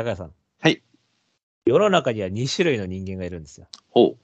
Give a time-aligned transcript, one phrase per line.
[0.00, 0.32] 高谷さん。
[0.60, 0.82] はい。
[1.66, 3.66] 世の中には2種類の人間がいるんですよ。
[3.90, 4.18] ほう。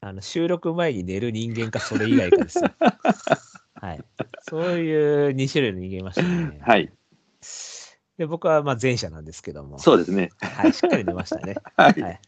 [0.00, 2.70] あの、収録前に寝る人間か、それ以外かですよ。
[3.74, 4.04] はい。
[4.48, 6.60] そういう2種類の人間いましたね。
[6.62, 6.92] はい。
[8.16, 9.78] で、僕はまあ前者なんですけども。
[9.78, 10.30] そうですね。
[10.40, 11.56] はい、しっかり寝ましたね。
[11.76, 12.00] はい。
[12.00, 12.20] はい。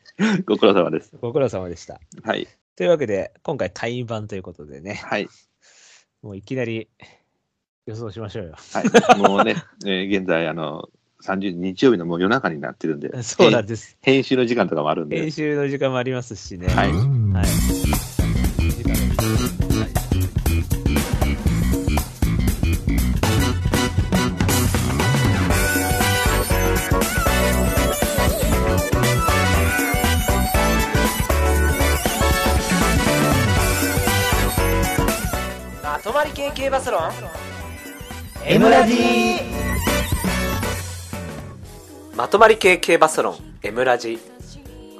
[0.44, 1.16] ご苦労様です。
[1.20, 2.00] ご苦労様でした。
[2.22, 2.48] はい。
[2.74, 5.28] というわけで、今回会員版ということでね、はい。
[6.22, 6.88] もういきなり
[7.86, 8.54] 予想しましょうよ。
[8.72, 9.18] はい。
[9.18, 10.88] もうね、えー現在、あの、
[11.22, 13.96] 30日曜日のもう夜中になってるんで、 そうなんです。
[14.02, 16.66] 編編集の時間とかもあるんで編、集の時間もありますしね。
[16.68, 16.92] はい。
[16.92, 17.46] はい。
[35.82, 37.02] まとまり系系バスロン
[38.46, 39.39] ？M ラジ
[42.14, 44.18] まとまり系系バスロン M ラジ。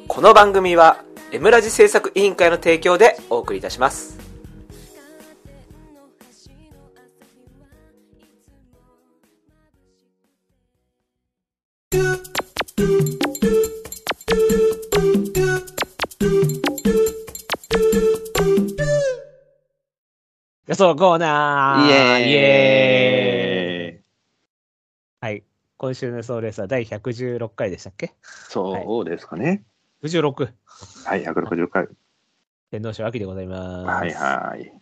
[0.08, 4.19] この番組は M ラジ制作委員会の提供でお送りいたします。
[20.66, 21.86] 予想コーナー。
[21.86, 22.31] イエーイ。
[22.31, 24.05] イエーイ。
[25.20, 25.50] はい。
[25.81, 28.12] 今週の予想レースは第116回でしたっけ？
[28.50, 29.64] そうですかね。
[30.03, 30.53] ?96。
[31.06, 31.89] はい、160回。
[32.70, 33.87] 天皇賞秋でございます。
[33.87, 34.78] はいはい。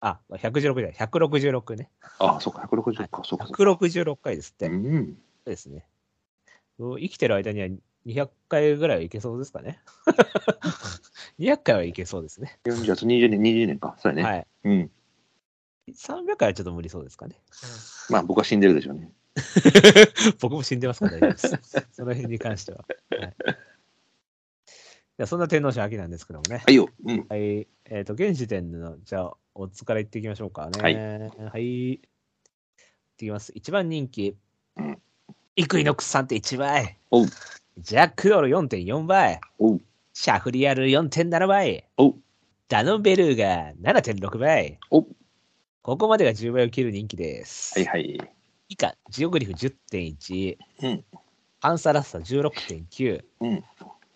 [0.00, 1.90] あ、116じゃない、166ね。
[2.18, 3.46] あ、そうか、160か、そうか。
[3.46, 4.66] そうか166回ですって。
[4.66, 5.18] そううん。
[5.46, 5.86] ですね。
[6.78, 7.68] 生きてる間には
[8.04, 9.80] 200回ぐらいはいけそうですかね。
[11.40, 12.60] 200回はいけそうですね。
[12.66, 13.96] 40月20年、20年か。
[13.98, 14.22] そうやね。
[14.22, 14.46] はい。
[14.64, 14.90] うん。
[15.88, 17.40] 300回はちょっと無理そうですかね。
[18.10, 19.10] まあ、僕は死んでるでしょうね。
[20.40, 21.86] 僕も死んでますから大丈夫です。
[21.92, 22.84] その辺に関しては。
[23.10, 26.62] はい、じゃあそんな天皇賞秋なんですけどもね。
[26.64, 26.88] はいよ。
[27.04, 27.26] うん。
[27.28, 27.66] はい。
[27.86, 30.80] えっ、と、現時点の、じゃあ、オッズからいっていきましょうかね。
[30.80, 31.62] はいはい。
[31.62, 32.00] いっ
[33.16, 33.52] てきます。
[33.54, 34.36] 一番人気。
[34.76, 34.98] うん
[35.56, 36.98] イクイノックス3.1倍。
[37.12, 37.26] おう。
[37.78, 39.40] ジャックドール4.4倍。
[39.60, 39.80] おう。
[40.12, 41.88] シャフリヤル4.7倍。
[41.96, 42.14] おう。
[42.68, 44.80] ダノンベルーガ7.6倍。
[44.90, 45.06] お
[45.82, 47.78] ここまでが10倍を切る人気です。
[47.78, 48.33] はいはい。
[48.74, 50.56] 以下、ジオグリフ10.1。
[50.82, 51.04] うん。
[51.60, 53.24] パンサラッサ16.9。
[53.38, 53.64] うん。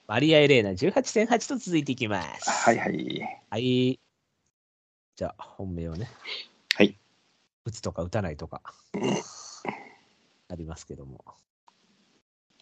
[0.09, 2.51] マリア・エレーナ18.8と続いていきます。
[2.51, 3.41] はいはい。
[3.51, 4.01] はい。
[5.15, 6.09] じゃあ、本命をね。
[6.75, 6.99] はい。
[7.67, 8.61] 打つとか打たないとか。
[10.49, 11.25] ありますけども。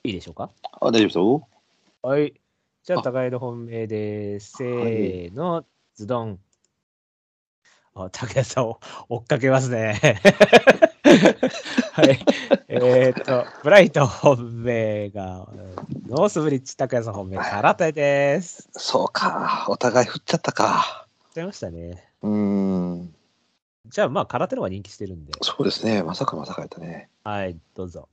[0.05, 0.51] いいでしょうか？
[0.79, 1.49] あ、大丈夫そ
[2.07, 2.35] はい。
[2.85, 4.59] じゃあ、あ高井の本命です。
[4.59, 5.65] せーの、
[5.95, 6.39] ズドン。
[7.95, 9.99] あ、竹谷さんを追っかけますね。
[11.93, 12.19] はい。
[12.69, 15.49] えっ、と、ブライト本命が、
[16.09, 18.69] ノースブリッジ竹谷さん本命、空手です。
[18.75, 19.67] うそうか。
[19.69, 21.07] お互い振っちゃったか。
[21.37, 22.03] ちゃいましたね。
[22.23, 23.15] うーん。
[23.89, 25.33] じゃあ、まあ、空手の方が人気してるんで。
[25.43, 26.03] そうですね。
[26.03, 27.11] まさかまさかやったね。
[27.25, 28.09] はい、どうぞ。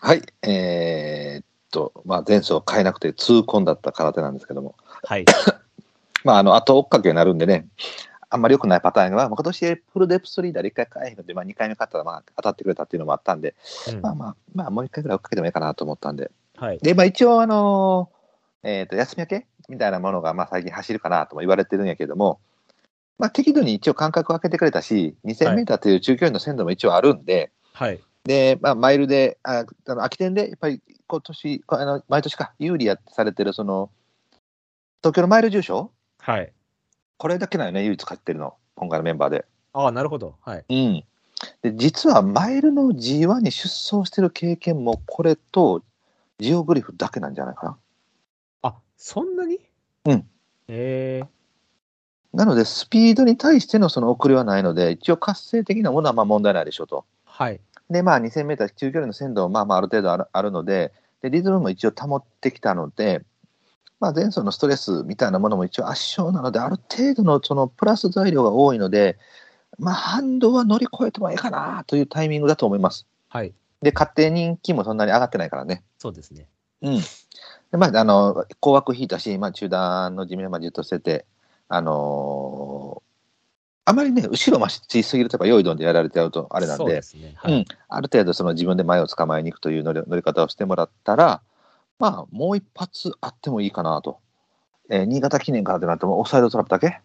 [0.00, 0.22] はい。
[0.42, 4.76] えーっと、まあ、前走変えなくて痛恨だった空手なんですけども。
[5.04, 5.26] はい。
[6.24, 7.68] まあ、あの、後追っかけになるんでね。
[8.34, 13.54] あんまり良くないパターンが、まあ、今年フルデプスリーダーで1回変えへんので、まあ、2回目勝ったら、まあ、当たってくれたっていうのもあったんで、
[13.92, 16.32] うんまあまあ、まあ、もう1回ぐらい追っかけてもいいかなと思ったんで。
[16.56, 16.78] はい。
[16.78, 18.10] で、まあ、一応、あの
[18.64, 22.40] えーっと、休み明けみたいなものが、まあ、最近走るかなとも言われてるんやけども、
[23.18, 28.00] まあ、適度に一応間隔を空けてくれたし、2000メーターという中距離の鮮度も一応あるんで、はい。
[28.24, 33.90] で、まあ、マイルで、ああの空き店で、やっぱり今年、こあの毎年か、有利やってされてる、その、
[35.02, 36.52] 東京のマイル重賞はい。
[37.16, 39.44] これだけなのね、唯一勝ってるの、今回のメンバーで。
[39.72, 40.36] ああ、なるほど。
[40.40, 40.64] はい。
[40.68, 41.04] うん。
[41.62, 45.82] で、実はマイルの G1 に出走してる経験も、これと、
[46.38, 47.78] ジオグリフだけなんじゃないかな。
[48.62, 49.60] あ、そんなに？
[50.06, 50.28] うん。
[50.68, 57.04] えー、なので、スピードに対してのその遅れはないので、一応活性的なものはまあ問題ないでしょうと。
[57.24, 57.60] はい。
[57.90, 60.92] で、まあ、2000メーター中距離の鮮度もまあまあある程度あるあるので、
[61.22, 63.22] で、リズムも一応保ってきたので、
[64.00, 69.18] まあ、前走のストレスみたいなものも一応圧勝なので、ある程度のそのプラス材料が多いので、
[69.78, 73.06] まあ、反動は乗り越えてもいいかなというタイミングだと思います。
[73.28, 73.52] はい。
[73.82, 75.82] で、勝手人気もそんなに上がってないからね。
[75.98, 76.48] そうですね。
[76.82, 76.98] うん。
[76.98, 77.04] で、
[77.72, 81.26] まあ、あの、高枠引いたし、まあ、中段の地面までじっと捨てて、
[81.68, 83.04] あのー
[83.86, 87.34] あまりね、後ろ増しすぎると、やっぱ用意どんでやられちゃうとあれなんでそうで、すね。
[87.36, 87.52] はい。
[87.52, 91.42] うん、ある程度その自分で前を捕まえに行くという乗り乗り方をしてもらったら、
[91.98, 94.18] まあ、もう一発あってもいいかなと。
[94.90, 97.00] えー新潟記念からってなっても、オフサイドトラップだけ？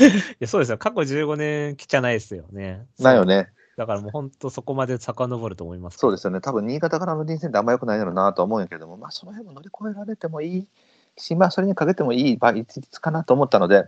[0.00, 0.06] い
[0.40, 0.78] やそうですよ。
[0.78, 2.86] 過去15年来ちゃないですよね。
[2.98, 3.48] ないよね。
[3.76, 5.98] だからもう本当そこまで遡ると思います。
[5.98, 10.68] そうですよね、多分新潟からの臨戦ってあんま良くないだろうなと思うんやけども、まあ、その辺も乗り越えられてもいい
[11.16, 13.84] し、まあ、それにかけてもいい倍率かなと思ったので、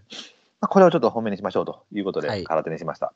[0.60, 3.12] まあ、これをちょっと本命にしましょうということで、はい空手にしました。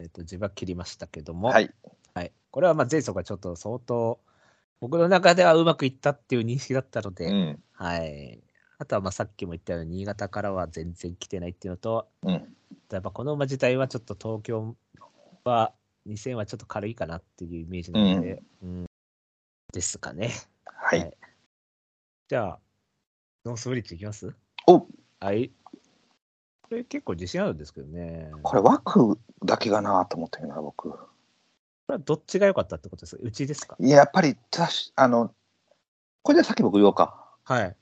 [0.00, 1.70] えっと、自分は切りましたけども、はい、
[2.14, 2.32] はい。
[2.50, 4.18] これはまあ前走がちょっと相当、
[4.84, 8.38] 僕の中ではうまくいったっていう認識だったので、うん、はい。
[8.76, 12.32] あとはまあさっきも言ったように、新潟からは全然来てないっていうのと、うん、
[12.92, 14.76] やっぱこの馬自体はちょっと東京
[15.44, 15.72] は
[16.06, 18.84] 2000はちょっと軽いかなっていうイメージなので、うん
[19.72, 20.32] ですかね。
[20.66, 21.16] はい、はい
[22.28, 22.58] じゃあ、
[23.46, 24.34] ノースブリッジいきます？
[24.66, 24.86] お
[25.20, 25.50] はい。
[26.62, 28.30] これ結構自信あるんですけどね。
[28.42, 30.92] これ、枠だけがなと思ったけどな、僕。
[31.86, 33.22] これはどっちが良かったってことですか？
[33.24, 33.76] うちですか？
[33.78, 35.32] いや、やっぱりたしあの、
[36.22, 37.24] これでさっき僕言おうか。
[37.44, 37.76] はい。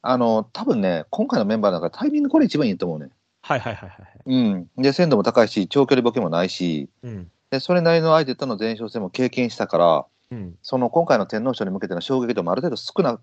[0.00, 3.10] あの、多分ね、今回のメンバーの中でタイミングこれ一番いいと思うね。
[3.42, 4.20] はいはいはいはいはい。
[4.26, 4.70] うん。
[4.82, 7.30] で、鮮度も高いし、長距離ボケもないし、うん。
[7.50, 10.54] で、それなりの相手との前哨戦も経験したから、うん。
[10.62, 13.18] その今回の天皇賞に向けての衝撃度もある程度少な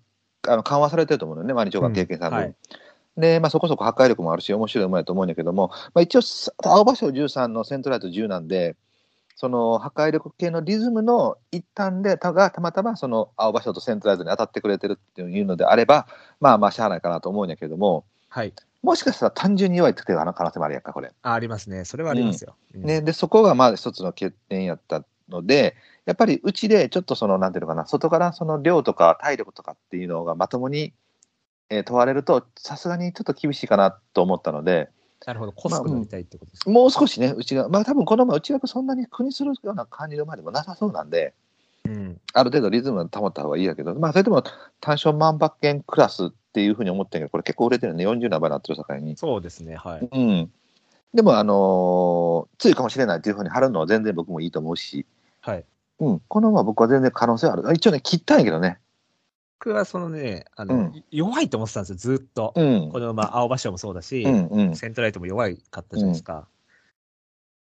[0.48, 2.54] あの緩和されてると思うのよね、毎日が経験される、うんはい
[3.18, 8.76] で、まあ、そこそこ破壊力もあるし、面白い馬やと思うんだけども、まあ、一応、さ青葉賞13のセントライト10なんで、
[9.36, 16.08] その破壊力系のリズムの一端で、たがたまたまその青葉賞とセントライトに当たってくれてるっていうのであれば、
[16.40, 18.54] まあまあ、しゃあないかなと思うんだけども、はい。
[18.82, 21.12] もしかしたら単純に弱いって可能性もあるやんか、これ。
[21.22, 21.84] あありますね。
[21.84, 22.54] それはありますよ。
[22.74, 30.94] うんね、でそこがまあ一つの欠点やったので、やっぱりうちでちょっとその、なんていうのかな、外からその量とか体力とかっていうのがまともに、
[31.68, 34.88] えー問われると、さすがにちょっと厳しいかなと思ったので、
[35.24, 35.52] なるほど。
[35.52, 36.70] コスク乗りたいってことですか？
[36.70, 41.32] もう少しね、うちが、まあ多分この馬、内枠そんなに苦にするような感じの馬でもなさそうなんで、
[41.84, 42.20] うん。
[42.32, 49.16] ある程度リズムを保った方がいいやけど、まあそれでも単勝万馬券クラスっていうふうに思ってるけど、これ結構売れてるね、40何倍になってる境に。
[49.16, 49.76] そうですね。
[49.76, 50.08] はい。
[50.10, 50.50] うん。
[51.14, 55.06] でも、あのー強いかもしれないっていうふうに貼るのは全然僕もいいと思うし、
[55.40, 55.64] はい。
[56.00, 57.66] うん、この馬は僕は全然可能性ある。
[57.66, 58.78] あ一応ね、切ったんやけどね。
[59.58, 62.52] 僕はそのね、あの、うん弱いと思ってたんですよ、ずっと。
[62.54, 62.90] うん。
[62.92, 64.76] この馬、青葉賞もそうだし、うんうん。
[64.76, 66.46] セントライトも弱いかったじゃないですか。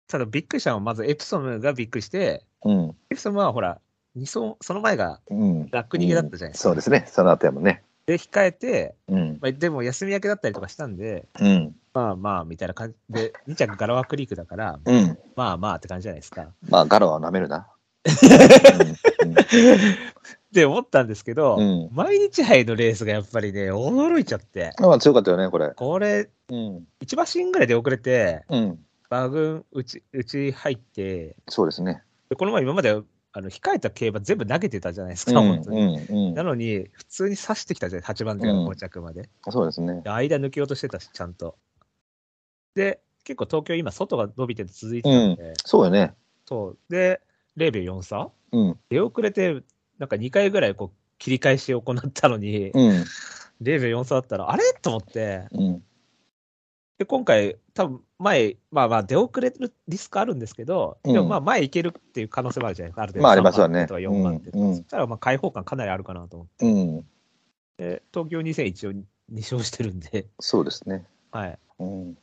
[0.06, 2.96] ただ、びっくりしたのは、まずエプソムがびっくりして、うん。
[3.10, 3.80] エプソムはほら、
[4.14, 5.68] 二走、その前がうん。
[5.70, 6.68] 楽逃げだったじゃないですか。
[6.68, 7.06] そうですね。
[7.08, 7.82] その後やもんね。
[8.06, 9.38] で、控えて、うん。
[9.40, 11.74] まあ、でも休み明けだったりとかしたんで、うん。
[11.94, 15.18] まあまあ、みたいな感じで、2着ガラワクリークだから、うん。
[15.36, 16.48] まあまあって感じじゃないですか。
[16.68, 17.68] まあ、ガロは舐めるな。
[20.48, 21.62] って思ったんですけど、うん。
[21.62, 21.88] うん。
[21.92, 25.70] 毎日杯のレースがやっぱりね、驚いちゃって、まあ、強かったよね、これ。
[25.70, 26.86] これ、うん。
[27.00, 28.78] 1馬身ぐらいで遅れて、うん。
[29.10, 32.02] 馬群うち、うち入って、そうですね。
[32.30, 35.48] でこの前今まであの控えた競馬全部投げてたじゃないですか、うん。
[35.48, 35.98] 本当に。
[35.98, 36.34] うん。
[36.34, 39.28] なのに、普通に刺してきたじゃない、8番手からうん5着まで。
[39.50, 40.00] そうですね。
[40.02, 41.56] で間抜けようとしてたし、ちゃんと。
[42.74, 46.14] で、結構東京今、外が伸びてて続いてたんで、そうよね。
[46.46, 46.78] そう。
[46.88, 47.20] で、
[47.56, 48.78] 0秒4差うん。
[48.88, 49.62] 出遅れて、
[49.98, 53.04] なんか2回ぐらいこう切り返しを行ったのに、うん。
[53.60, 54.62] 0秒4差だったら、あれ？
[54.80, 55.82] と思って、うん。
[56.98, 63.22] で、今回、多分前、まあまあ、出遅れるリスクあるんですけど、うんでもまあ、前行けるっていう可能性もあるじゃないですか、ある程度。
[63.24, 64.58] まあありますよね3番手とか4番手とか。
[64.58, 67.02] うんうんそしたら、まあ、開放感かなりあるかなと思っうん。
[67.76, 71.04] て、東京2000一応2勝してるんで、そうですね。
[71.30, 71.58] はい。
[71.80, 72.18] うん。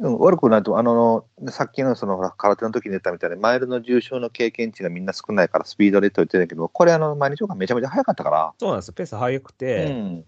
[0.00, 10.24] うん、悪くないと、あの、さっきのその、ほら、空手の時に言ったみたいに、マイルの重症の経験値がみんな少ないから、スピードでと言ってるけど、これ、あの、毎日がめちゃめちゃ速かったから、そうなんですよ、ペース速くうて、ん。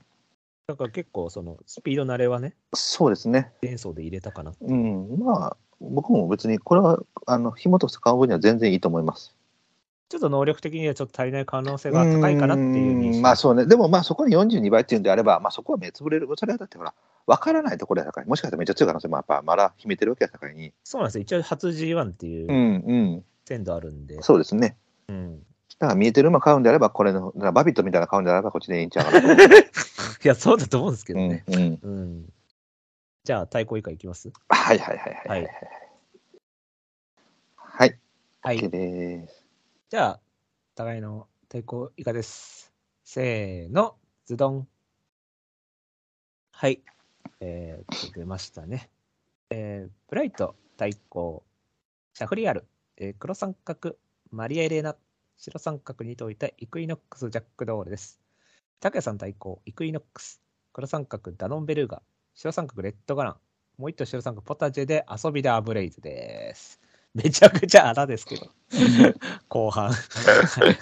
[0.68, 3.52] だから結構、その、スピード慣れはね、そうですね。
[3.60, 4.52] 前走で入れたかな。
[4.60, 5.18] うん。
[5.18, 9.34] まあ、僕も別に、これは、あの、紐として買う分には全然いいと思います。
[10.08, 16.94] ちょっと能力的にはちょっと足りない可能性が高いかなっていうまあそうね、でもまあそこに42倍っていうんであれば、まあそこは目つぶれる、それはだってほら、
[17.26, 24.76] 分からないところやさかい、もしかしたらめっちゃ強い可能性もやっぱまだ秘めてるわけやさかいに、そうなんですよ、一応初 G1 っていううんうん、鮮度あるんで、そうですね。
[25.08, 25.38] うん。
[25.78, 29.42] だから見えてる馬買うんであれば、これの、バビットみたいな買うんであれば、こっちでいいんちゃうかなと。
[29.44, 29.56] い
[30.22, 31.44] や、そうだと思うんですけどね。
[31.48, 32.32] うんうん、うん。
[33.24, 34.32] じゃあ、対抗以下いきます？
[34.48, 35.42] はいはいはいはい。
[35.42, 35.50] はい。
[37.56, 37.98] はい、
[38.40, 38.70] は OK い。
[38.70, 39.44] です。
[39.90, 40.20] じゃあ、
[40.76, 42.72] 互いの対抗以下です。
[43.04, 44.68] せーの、ズドン。
[46.52, 46.82] はい。
[47.40, 48.90] えー、と出ましたね。
[49.50, 51.44] えー、ブライト対抗、
[52.14, 52.66] シャフリヤール、
[52.96, 53.96] えー黒三角、
[54.30, 54.96] マリア・エレーナ、
[55.36, 58.20] 白三角に解いたイクイノックス・ジャック・ドールです。
[58.80, 60.40] 拓也さん対抗、イクイノックス、
[60.72, 62.02] 黒三角、ダノン・ベルーガ、
[62.34, 63.36] 白三角、レッド・ガラン、
[63.78, 66.80] もう一頭白三角、ポタジェで遊びでアブレイズです。
[67.14, 68.50] めちゃくちゃ穴ですけど。
[69.48, 69.90] 後半。
[69.90, 70.76] はい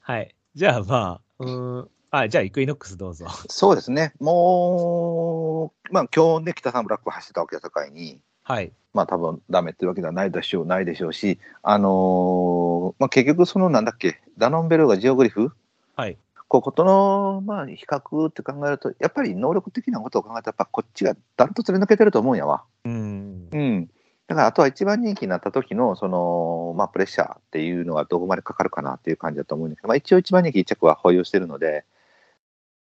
[0.00, 0.34] はい。
[0.54, 1.90] じゃあまあ、うん。
[2.14, 3.26] あ、じゃあイクイノックスどうぞ。
[3.48, 8.70] そうですね、もう、まあ今日ね、北さんブラック走ってたわけやさかいに、はい。
[8.92, 15.52] まあ多分ダメっていうわけではないでしょう、ないでしょうし、あのーまあ結局そのなんだっけ、ダノンベルがジオグリフ？
[15.96, 16.18] はい。
[16.48, 22.64] こことの、まあ、比較って考えると、やっぱり能力的なことを考えたら、やっぱこっちがダントツで抜けてると思うんやわ。
[22.84, 23.48] うん。
[23.50, 23.86] うん。
[24.26, 31.84] だから、あとは一番人気になった時の、その、まあ、プレッシャーっていうのがどこまでかかるかなっていう感じだと思うんですけど、まあ、一応一番人気一着は保有してるので、うん、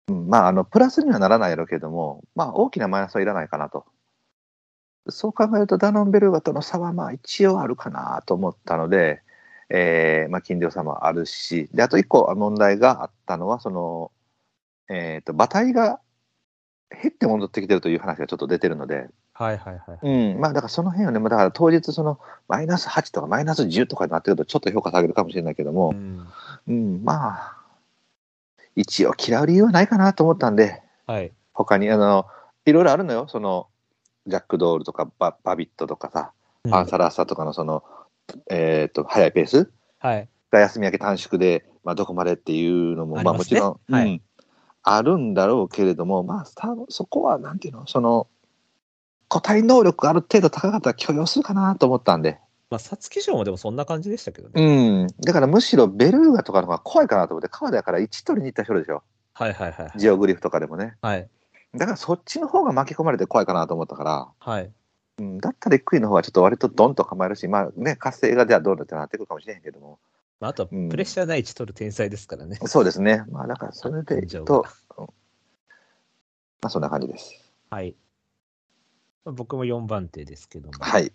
[0.08, 3.86] まあ、あの、プラスにはならないやろうけども、まあ、大きなマイナスはいらないかなと。
[5.08, 9.22] そう考えると、ダノンベルガとの差は、まあ、一応あるかなと思ったので、
[9.70, 14.12] えー、まあ、金量差もあるし、で、あと一個問題があったのは、その、
[14.88, 16.00] えっ、と、馬体が
[16.90, 19.98] 減って戻ってきてるという話がちょっと出てるので、はいはいはい。
[20.02, 26.26] うん、まあだからその辺はね、まあだから当日、そのマイナス8とかマイナス10とかになってると、ちょっと評価下げるかもしれないけどもう、ん。
[26.68, 27.63] うん、まあ、
[28.76, 31.32] 一応嫌う理由はないかなと思ったんで、はい。
[31.52, 32.26] 他に、あの、
[32.64, 33.68] いろいろあるのよ、その、
[34.26, 36.32] ジャックドールとかババビットとかさ、
[36.70, 37.84] パンサラッサとかのその、
[38.50, 40.28] えっ、と、速いペースはい。
[40.50, 43.60] が休み明け短縮で、まあどこまでっていうのも、まあありますね。
[43.60, 44.08] もちろん、はい。
[44.08, 44.22] うん、
[44.82, 46.44] あるんだろうけれども、まあ
[46.88, 48.28] そこは、なんていうの、その、
[49.28, 52.38] 個体能力がある程度高かったら許容するかなと思ったんで、
[52.74, 55.04] まあ、皐月賞もでもそんな感じでしたけどうね。
[55.04, 55.06] ん。
[55.20, 59.04] だからむしろベルーガとかの方が怖いかなと思って、川田から1取りに行った人でしょ。
[59.32, 59.92] はいはいはい。
[59.96, 60.96] ジオグリフとかでもね。
[61.00, 61.28] はい。
[61.76, 64.72] だからそっちの方が巻き込まれて怖いかなと思ったから、はい。
[65.18, 70.00] うん、だったらクイの方がちょっと割とドンと構えるし、まあね、活性がじゃあどうだってなってくるかもしれへんけども。
[70.40, 72.58] まあ、あとはうんプレッシャーない位置取る天才ですからね。
[72.66, 73.22] そうですね。
[73.30, 75.12] まあだからそれでい天井くとが、うんま
[76.62, 77.52] あそんな感じです。
[77.70, 77.94] はい。
[79.24, 80.74] まあ僕も4番手ですけども。
[80.80, 81.12] はい。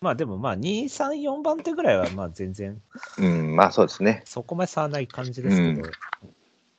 [0.00, 2.80] まあでもまあ2、3、4番手ぐらいはまあ全然
[3.18, 4.22] うん、まあそうですね。
[4.24, 5.90] そこまで差はない感じですけど、うん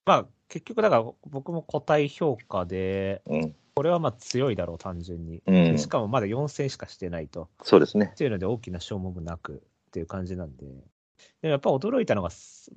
[0.05, 3.55] まあ結局だから僕も個体評価で、うん。
[3.75, 5.41] これはまあ強いだろう、単純に。
[5.45, 7.49] うんしかもまだ4戦しかしてないと。
[7.63, 8.17] そうですねっ。
[8.17, 10.65] ていうので大きな消耗もなくっていう感じなんで。
[11.41, 12.29] でもやっぱ驚いたのが、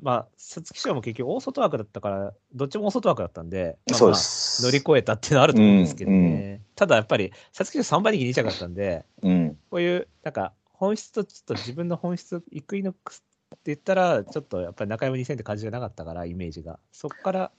[0.03, 4.65] まあ、皐月賞も結局大外枠だったから、どっちも大外枠だったんで、まあそうでまあす。
[4.65, 6.17] 乗り越えたっていうのはあると思うんですけどね。
[6.57, 9.52] うんただやっぱり、皐月賞3番人気2着だったんで、うん。
[9.73, 13.25] こういう、なんか、本質とちょっと自分の本質、イクイノックス
[13.55, 16.79] って言ったら、ちょっとやっぱり中山2000って感じがなかったから、イメージが。
[16.93, 17.53] そこから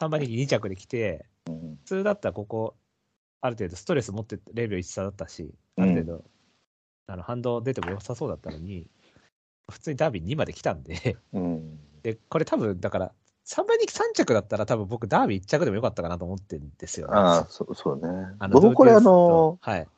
[0.00, 2.74] 3番人気2着で来て、うん普通だったらここ、
[3.42, 6.24] ある程度ストレス持って0秒1差だったし、あうんる程度、
[7.08, 8.86] あの反動出ても良さそうだったのに、
[9.70, 11.78] 普通にダービー2まで来たんで、うん。
[12.02, 13.12] で、これ多分、だから、
[13.44, 17.14] 3番人気3着だったら多分僕ダービー1着でもよかったかなと思ってるんですよ、ね。
[17.14, 18.08] ああ、そうそうね
[18.52, 19.88] 僕これあのス、とはい。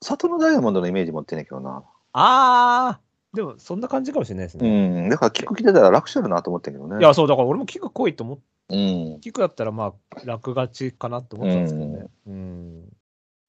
[0.00, 1.84] 里のダイヤモンドのイメージ持ってんねんけどな。
[2.12, 5.06] あー、でもそんな感じかもしれないですうね。
[5.06, 5.08] ん。
[5.08, 6.98] だからキック来てたら楽勝だなと思ってんけどね。
[6.98, 9.20] いや、そう、だから俺もキック来いと思って、うん。
[9.20, 12.06] キックだったらまあ、楽勝ちかなと思ってたんですけどね。
[12.26, 12.88] うん。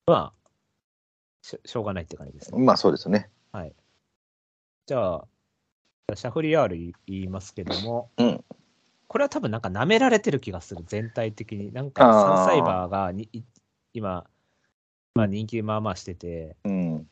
[0.05, 0.33] まあ
[1.41, 2.63] し、しょうがないって感じですね。
[2.63, 3.29] まあそうですね。
[4.87, 5.25] じゃあ、
[6.15, 8.43] シャフリヤール言いますけども、うん
[9.07, 11.73] これは多分なんか舐められてる気がする、全体的に。
[11.73, 13.41] なんかあーサンサイバーがにい
[13.93, 14.25] 今、
[15.15, 17.07] まあ人気まあまあしてて、うん。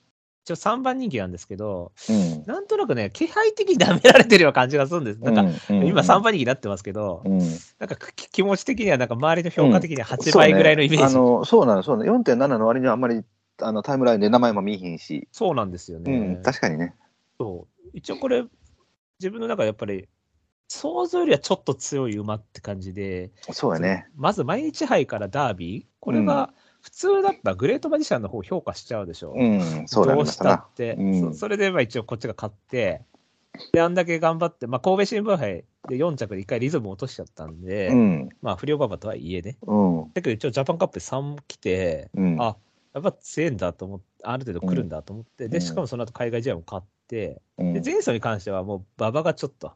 [0.45, 2.43] 一応3番人気なんですけど、うん。
[2.45, 5.19] なんとなくね、気配的に舐められてるような感じがするんです。
[5.19, 7.39] なんか、うん今3番人気になってますけど、うん。
[7.77, 11.13] なんかき気持ち的にはなんか周りの評価的には8倍ぐらいのイメージ。
[11.13, 12.19] そうね、あのそうなの、そうなの。
[12.19, 13.23] 4.7の割にはあんまり
[13.61, 15.27] あのタイムラインで名前も見えひんし。
[15.31, 16.17] そうなんですようね。
[16.17, 16.41] ん。
[16.41, 16.95] 確かにね。
[17.37, 17.89] そう。
[17.93, 18.43] 一応これ、
[19.19, 20.07] 自分の中でやっぱり、
[20.69, 24.07] 想像よりはちょっと強い馬って感じで、そうやね。
[24.15, 29.33] まず毎日杯からダービー、これが普通だったらグレートマジシャンの方を評価しちゃうでしょ。
[29.35, 29.87] うん。
[29.87, 33.01] そうどうしたって、うんそそれでまあ一応こっちが勝って、
[33.73, 38.29] で、あんだけ頑張って、まあ、神戸新聞杯で4着で1回リズム落としちゃったんで、うん。
[38.41, 39.57] まあ不良馬場とはいえね。
[39.63, 40.13] うん。
[40.13, 42.37] だけど一応ジャパンカップ3来て、うん。
[42.41, 42.55] あ
[42.93, 49.73] やっぱ強いんだと思って、ある程度来るんだと思って、うんで、しかもその後海外試合も勝って、うんで、前走に関してはもう馬場がちょっと、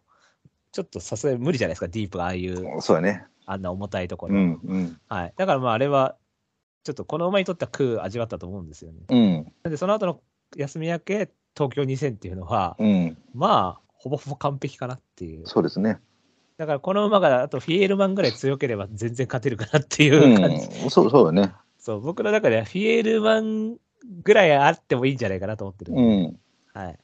[0.72, 3.26] ちょっとさすがに無理じゃないですか、ディープがああいう、そうやね。
[3.46, 4.36] あんな重たいところ。
[4.36, 4.60] うん。
[4.64, 5.00] うん。
[5.08, 5.34] はい。
[5.36, 6.16] だからまああれは、
[6.84, 9.00] ちょっとこの馬にとっては空味わったと思うんですよね。
[9.10, 9.54] うん。
[9.64, 10.22] なんでその後の
[10.56, 13.18] 休み明け、東京2000っていうのは、うん。
[13.34, 15.48] まあ、ほぼほぼ完璧かなっていう。
[15.48, 16.00] そうですね。
[16.58, 20.68] だからこの馬があとフィエールマンぐらい強ければ全然勝てるかなっていう感じ。
[20.84, 20.90] うん。
[20.90, 21.54] そう、そうよね。
[21.80, 23.78] そう、僕の中ではフィエールマン
[24.22, 26.02] ぐらいあってもいいんじゃないかなと思ってるんで。
[26.02, 26.40] うん。
[26.74, 27.00] はい。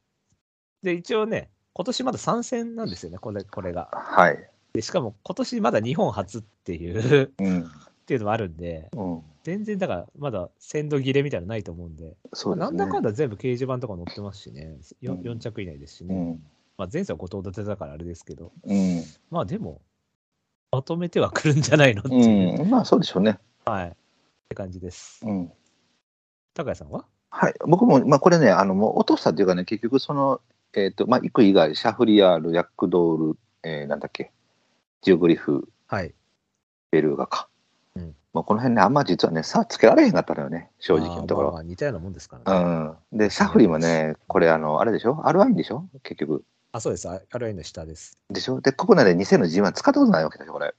[0.84, 3.90] で、一応ね、今年まだ参戦なんですよね、これ、これが。
[3.94, 4.50] はい。
[4.74, 7.72] で、しかも今年まだ日本初っていう、うん。
[8.10, 9.22] っていうのもあるんで、うん。
[9.44, 12.62] 全然だからまだ鮮度切れみたいなのないと思うんで、そうね。
[12.62, 16.16] なんだかんだ全部掲示板とか載ってますしね、うん 4, 着以内ですしね。
[16.16, 16.44] うん。
[16.76, 19.04] まあ前世は後藤立てたからあれですけど、うん。
[19.30, 19.82] まあでも、
[20.72, 22.70] まとめては来るんじゃないのっていう、うん。
[22.72, 23.38] まあそうでしょうね。
[23.66, 23.90] はい。
[23.90, 23.92] っ
[24.50, 25.22] て感じです。
[25.24, 25.52] うん。
[26.56, 27.06] 高谷さんは？
[27.30, 30.42] はい、僕も、まあ、これね、あのもう落としたっていうかね、結局、その、
[30.74, 34.32] えっ、と、まあ、イク以外、シャフリヤール、ヤックドール、えー、なんだっけ、
[35.04, 36.16] ジオグリフ、はい。
[36.90, 37.48] ベルーガか。
[38.34, 41.48] うんまあ、この辺ね、あんま実はね、差つけられへんかったのよね、正直なところ。
[41.48, 42.96] まあまあ似たようなもんですからね。
[43.12, 43.18] うん。
[43.18, 45.22] で、シャフリもね、これ、あの、あれでしょ？
[45.26, 45.86] アルワインでしょ？
[46.04, 46.44] 結局。
[46.72, 47.10] あ、そうです。
[47.10, 48.18] あ RI の下です。
[48.30, 48.62] でしょ？
[48.62, 50.74] で、国内で2000の G1 使ったことないわけでしょ、これ。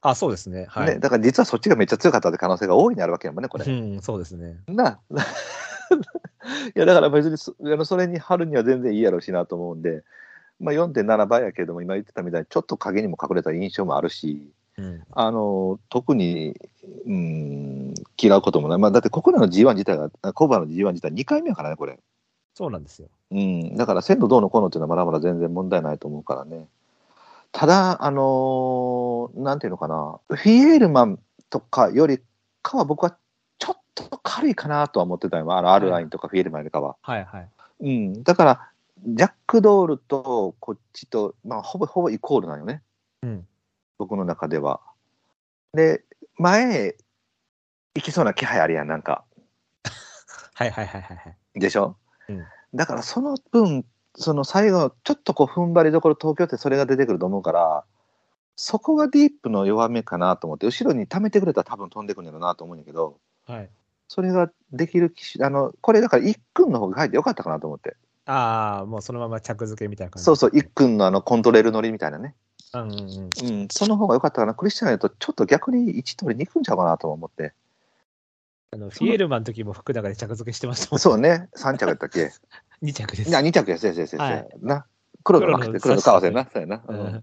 [0.00, 0.64] あ、そうですね。
[0.70, 0.94] はい。
[0.94, 3.66] ね、だから実はそっちがめっちゃ強かったって可能性が大いにあるわけやもんね、これ。
[3.66, 4.56] うん、そうですね。
[4.66, 4.98] な。
[6.74, 10.02] いや、だから別にそあのそれに貼るには全然いいやろうしなと思うんで、
[10.58, 15.02] まあ、4.7倍やけども、今言ってたみたいに、ちょっと影にも隠れた印象もあるし、うん。
[15.12, 16.56] あの特に、
[17.06, 21.98] うん、嫌うこともない、まあ、だって国内の G1 自体が、あコバの G1 自体2回目やからね、これ。
[22.54, 23.08] そうなんですよ。
[23.30, 26.66] うん、だから鮮度どうのこうのっていうのはまだまだ全然問題ないと思うからね。
[27.52, 31.18] ただ、あのーなんていうのかな、フィエールマン
[31.50, 32.20] とかより
[32.62, 33.16] かは僕は
[33.58, 36.96] ちょっと軽いかなとは思ってたよ、あの R ラインとかフィエールマンよりかは。
[37.02, 37.48] はいはい。
[37.80, 38.70] うん、だから、
[39.06, 42.82] ジャックドールとこっちと、まあ、ほぼほぼイコールなんよね、
[43.22, 43.46] うん。
[44.00, 44.80] 僕の中では。
[45.74, 46.02] で、
[46.38, 46.96] 前へ
[47.94, 49.24] 行きそうな気配あるやん、なんか。
[50.54, 51.60] はいはいはいはいはい。
[51.60, 51.96] でしょ、
[52.28, 53.84] うんだからその分、
[54.16, 57.84] その最後、ちょっとこう踏ん張りどころ、東京ってそれが出てくると思うから、
[58.56, 63.68] そこがディープの弱めかなと思って、後ろに溜めてくれたら多分飛んでくるんだろうなと思うんだけど、はい。
[64.08, 70.24] それができる機種、あのこれだから一君の方が入ってよかったかなと思って、ああ、もうそのまま着付けみたいな感じ。
[70.24, 72.36] そうそう、一君のあのコントレール乗りみたいなね、
[72.72, 77.52] うんうんその方がよかったかな、クリスチャンやとちょっと逆に位置取りに行くんちゃうかなと思って、
[78.72, 80.98] あの、フィエルマンの時も福永で着付けしてましたもん。
[81.00, 82.30] そうね、3着やったっけ、
[82.82, 83.30] 2着です。
[83.30, 84.48] いや、2着や、せやせやせやせやはい。
[84.60, 84.86] な、
[85.24, 87.22] 黒の黒の川瀬な、そうやな。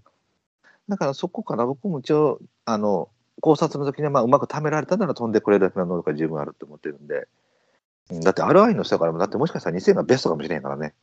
[0.88, 3.08] だからそこから僕も一応、あの、
[3.40, 7.28] 考察の時にはまあうまく貯められたなら飛んでくれるだけの能力が十分あると思ってるんで、
[8.10, 8.20] うん。
[8.20, 10.94] だって RI の人からも、だってもしかしたら2000がベストかもしれへんからね。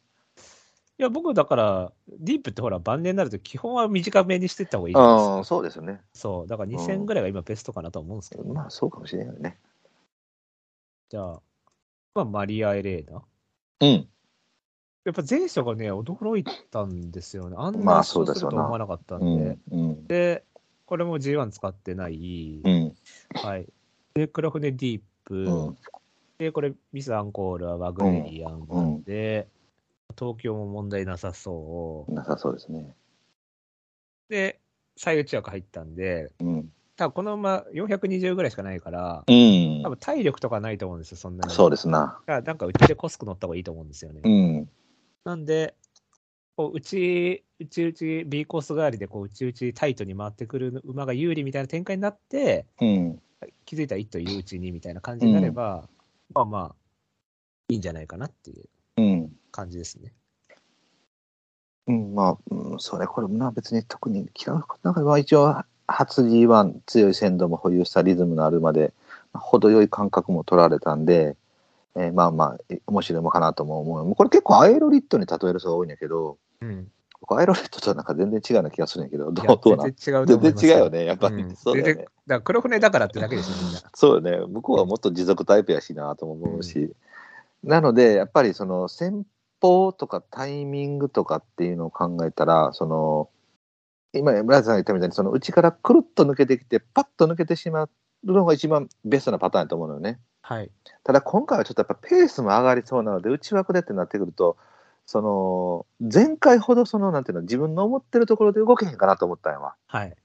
[0.97, 6.01] いや、僕だから、ディープってほら、晩年になると基本は短めにしていった方がいいじゃないですかうん、そうですよね。
[6.13, 6.47] そう。
[6.47, 9.59] だから2000ぐらいが今ベストかなと思うんですけど、まあそうかもしれないよね。
[11.09, 11.41] じゃあ、
[12.15, 13.23] まあ、マリア・エレーナ。
[13.81, 14.07] うん。
[15.03, 17.55] やっぱ前者がね、驚いたんですよね。
[17.59, 19.75] あんまあなそうですると思わなかったんうで。
[19.75, 19.79] ん。
[19.79, 20.07] うん。
[20.07, 20.45] で、
[20.85, 22.61] これも G1 使ってない。
[22.63, 22.95] うん。
[23.35, 23.67] はい。
[24.13, 25.35] で、黒船ディープ。
[25.35, 25.77] うん。
[26.37, 29.47] で、これ、ミス・アンコールはワグネリアンなんで、
[30.17, 32.13] 東京も問題なさそう。
[32.13, 32.95] なさそうですね。
[34.29, 34.59] で、
[34.97, 36.71] 最内枠入ったんで、うん。
[36.95, 39.89] 多分このまま420ぐらいしかないから、うん多。
[39.89, 41.53] 分体力とかないと思うんですよ、そんなに。
[41.53, 41.99] そうですな。
[41.99, 44.21] だからなんかうちでコスク乗った方がいいと思うんですよね。
[44.23, 44.69] うん。
[45.25, 45.75] なんで、
[46.55, 53.21] こううち、うちうち B コース代わりでこううちうちタイトに回ってくる馬が有利みたいな展開になって、うん。
[53.65, 55.89] 気づいたら一頭いううちにみたいな感じになれば、
[56.33, 56.75] まあまあ、
[57.67, 59.31] いいんじゃないかなっていううん。
[59.55, 60.13] 感じですね。
[61.87, 65.55] うん、まあ、うん、それ、これもな、別に特に嫌うことなんかは一応、
[65.87, 68.93] 初 G1 強い鮮度も保有したリズムのあるまで、
[69.33, 71.37] まあ程よい感覚も取られたんで、
[71.95, 74.15] えーまあまあ、え面白いもんかなとも思う。
[74.15, 76.91] これ結構アエロリットに例える人が多いんだけど、うん。
[77.21, 81.35] 僕アエロリットとなんか全然違うような気がするんやけど、どうどうなん全然違うと全然違うよね、やっぱり。
[81.35, 82.41] うんそうだよねだ。
[82.41, 83.79] 黒船だからってだけですよ、みんな。
[83.93, 84.37] そうよね。
[84.47, 86.93] 向こうはもっと持続タイプやしなとも思うし。
[87.63, 89.25] なので、やっぱりその戦
[89.65, 93.29] 法とかタイミングとかっていうのを考えたら、その、
[94.13, 97.89] 今、村田さんが言ったみたいに、その内からくるっと抜けてきて、パッと抜けてしまう
[98.23, 100.19] のが一番ベストなパターンだと思うのよね。
[100.41, 100.71] はい。
[101.03, 104.57] ただ今回はちょっとやっぱペースも上がりそうなので、内枠でってなってくると、
[105.05, 109.75] その、前回ほどその、なんていうの、自分の思ってるところで動けへんかなと思ったんやわ。
[109.87, 110.15] はい。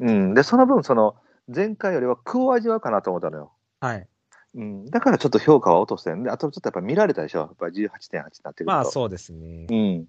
[0.00, 0.34] うん。
[0.34, 1.16] で、その分、その、
[1.54, 3.52] 前回よりは苦を味わうかなと思ったのよ。
[3.80, 4.08] はい。
[4.54, 8.64] うん、だからちょっと評価は落としたんで、あとちょっとやっぱ見られたでしょ、やっぱり18.8になってくると。
[8.66, 9.66] まあそうですね。
[9.68, 10.06] うん。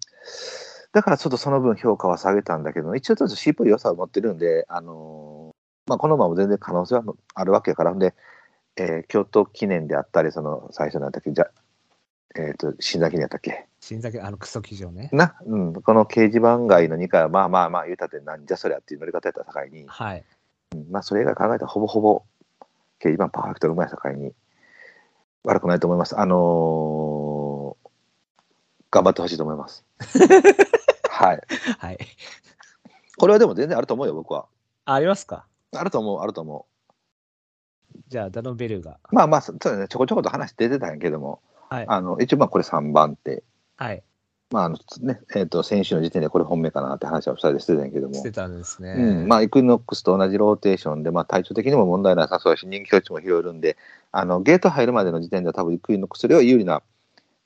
[0.91, 7.03] だからちょっとその分評価は下げたんだけど、一応ちょっと C っぽい良さを持ってるんで、あのーまあ、この馬も全然可能性は
[7.33, 8.13] あるわけやから、んで、
[8.77, 11.47] えー京都記念であったり、その最初なんだっけ、じゃ、
[12.35, 13.65] えっ、と、新崎記念やったっけ？
[13.79, 15.09] 新崎、あのクソ記事をね。
[15.11, 20.23] な、うん、この掲示板外の2回は、まあまあまあ、言うたってなんじゃそりゃっていう乗り方やった境に、はい。
[20.73, 22.23] うんまあ、それ以外考えたらほぼほぼ
[22.99, 24.33] 掲示板パーフェクトのうまい境に
[25.43, 26.17] 悪くないと思います。
[26.19, 27.89] あのー
[28.91, 29.83] 頑張ってほしいと思います。
[31.09, 31.41] はい。
[31.79, 31.97] はい。
[33.17, 34.45] これはでも全然あると思うよ、僕は。
[34.85, 35.45] あありますか？
[35.73, 36.65] あると思う、あると思
[38.07, 38.99] じゃあ、ダノベルが。
[39.11, 39.15] う。
[39.15, 41.85] まあまあ、そそうだね、ちょこちょこと話出てたんやけども、はい。
[41.89, 43.43] あの一応まあこれ3番手。
[43.75, 44.03] はい。
[44.51, 48.91] まああのねえー、と先週の時点でこれ本命かなって話は2人でしてたんやけどもして、たんですね。
[48.93, 53.75] うんまあ、イクイノックスと同じローテーションで、まあ、体調的にも問題なさそうだし、人気表示も拾えるんで、
[54.11, 56.83] あのゲート入るまでの時点では、多分イクイノックスよりは有利な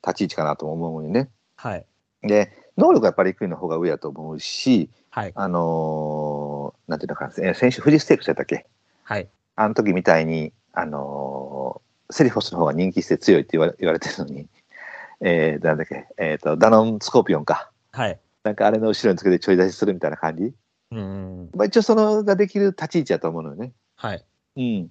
[0.06, 1.30] 立ち位置かなと思うのにね。
[1.56, 1.84] はい。
[2.22, 5.32] で、能力はやっぱりイクイの方が上やと思うし、はい。
[5.34, 8.66] あのーなんていうのかな、えー先週、富士ステークスやったっけ？
[9.04, 9.28] はい。
[9.56, 14.48] あの時みたいに、あのーセリフォスの方が人気して強いって言われ言われてるのに、
[15.22, 17.70] えー、なんだっけ、えっ、と、ダノンスコーピオンか。
[17.92, 18.18] はい。
[18.42, 20.54] なんかあれの後ろにつけてちょい出しするみたいな感じ？
[20.92, 21.50] うんうん。
[21.54, 23.72] まあ一応そのができる立ち位置やと思うのよね。
[23.96, 24.24] はい。
[24.56, 24.88] うん。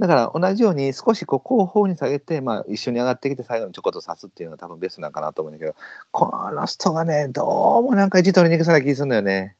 [0.00, 5.76] だから同じように少しこう後方に下げて、まあ一緒に上がってきて最後にちょこっと刺すっていうのが多分ベストなんかなと思うんだけど、
[6.10, 9.56] このラストがね、どうもなんか位置取りにくそうな気がするんだよね。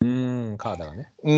[0.00, 1.12] うーん、カーダがね。
[1.22, 1.32] う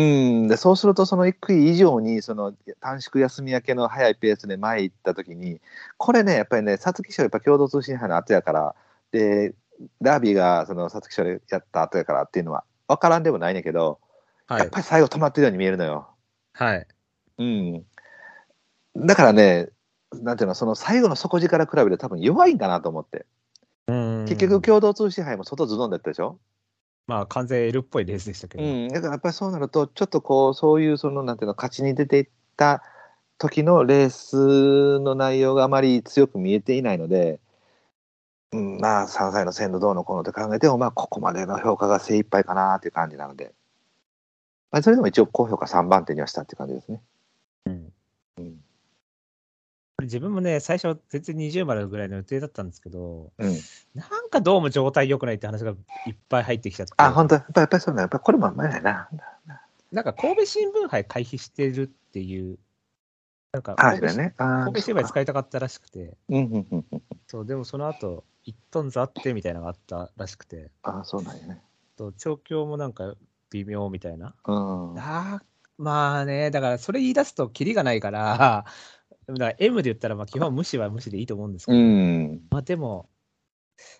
[0.45, 0.47] ん。
[0.47, 5.59] で、そうするとその一区以上にその短縮休み明けの早いペースで前行った時に、
[5.97, 8.75] これね、やっぱりね、皐月賞やっぱ共同通信杯の後やから、
[9.11, 9.53] で、
[10.01, 13.99] ダービーがその皐月賞でやった後やからっていうのは分からんでもないんだけど、
[14.47, 14.59] はい。
[14.59, 16.07] やっぱり最後止まってるように見えるのよ。
[16.53, 16.87] はい。
[17.39, 17.85] うん。
[18.95, 19.69] だからね、
[20.13, 23.25] なんていうの、その最後の底力比べて多分弱いんかなと思って。
[23.87, 26.39] うん結局、共同通信杯も外ズドンだったでしょ？
[27.07, 28.63] まあ、完全 L っぽいレースでしたけど。
[28.63, 28.87] うん。
[28.87, 32.81] だからやっぱりそうなると、ちょっとこう、そういうその、なんていうの、勝ちに出ていった
[33.37, 37.39] 時のレースの内容があまり強く見えていないので、
[38.53, 43.53] うん、まあ、3歳の鮮度どうのこうのって考えても、まあ、ここまでの評価が精一杯かなっていう感じなので、
[44.71, 47.01] まあ、それでも一応高評価3番手にはしたっていう感じですね。
[47.65, 47.93] うん
[48.37, 48.62] うん。
[50.01, 53.57] 自分もね、最初、全然20丸ぐらいの予定だったんですけど、うん。
[53.93, 55.71] なんかどうも状態良くないって話が
[56.07, 57.35] いっぱい入ってきちゃって、あ、本当？
[57.35, 59.09] やっぱやっぱりそうだ、やっぱりこれも前だよな。
[59.91, 62.57] なんか神戸新聞杯回避してるっていう、
[63.51, 64.33] なんか話神戸ね。
[64.37, 66.17] 神戸新聞杯使いたかったらしくて。
[67.27, 71.61] そう、でもその後、1トンズあってみたいなのがあったらしくて、ああ、そうなんやね。
[71.95, 73.13] と調教もなんか
[73.51, 74.33] 微妙みたいな。
[74.45, 74.99] うん。
[74.99, 75.45] あー
[75.77, 78.65] まあね、だからそれ言い出すとキリがないから、
[79.27, 82.41] だから M で言ったらまあ基本無視は無視でいいと思うんですけうど、ん。
[82.51, 83.09] まあでも、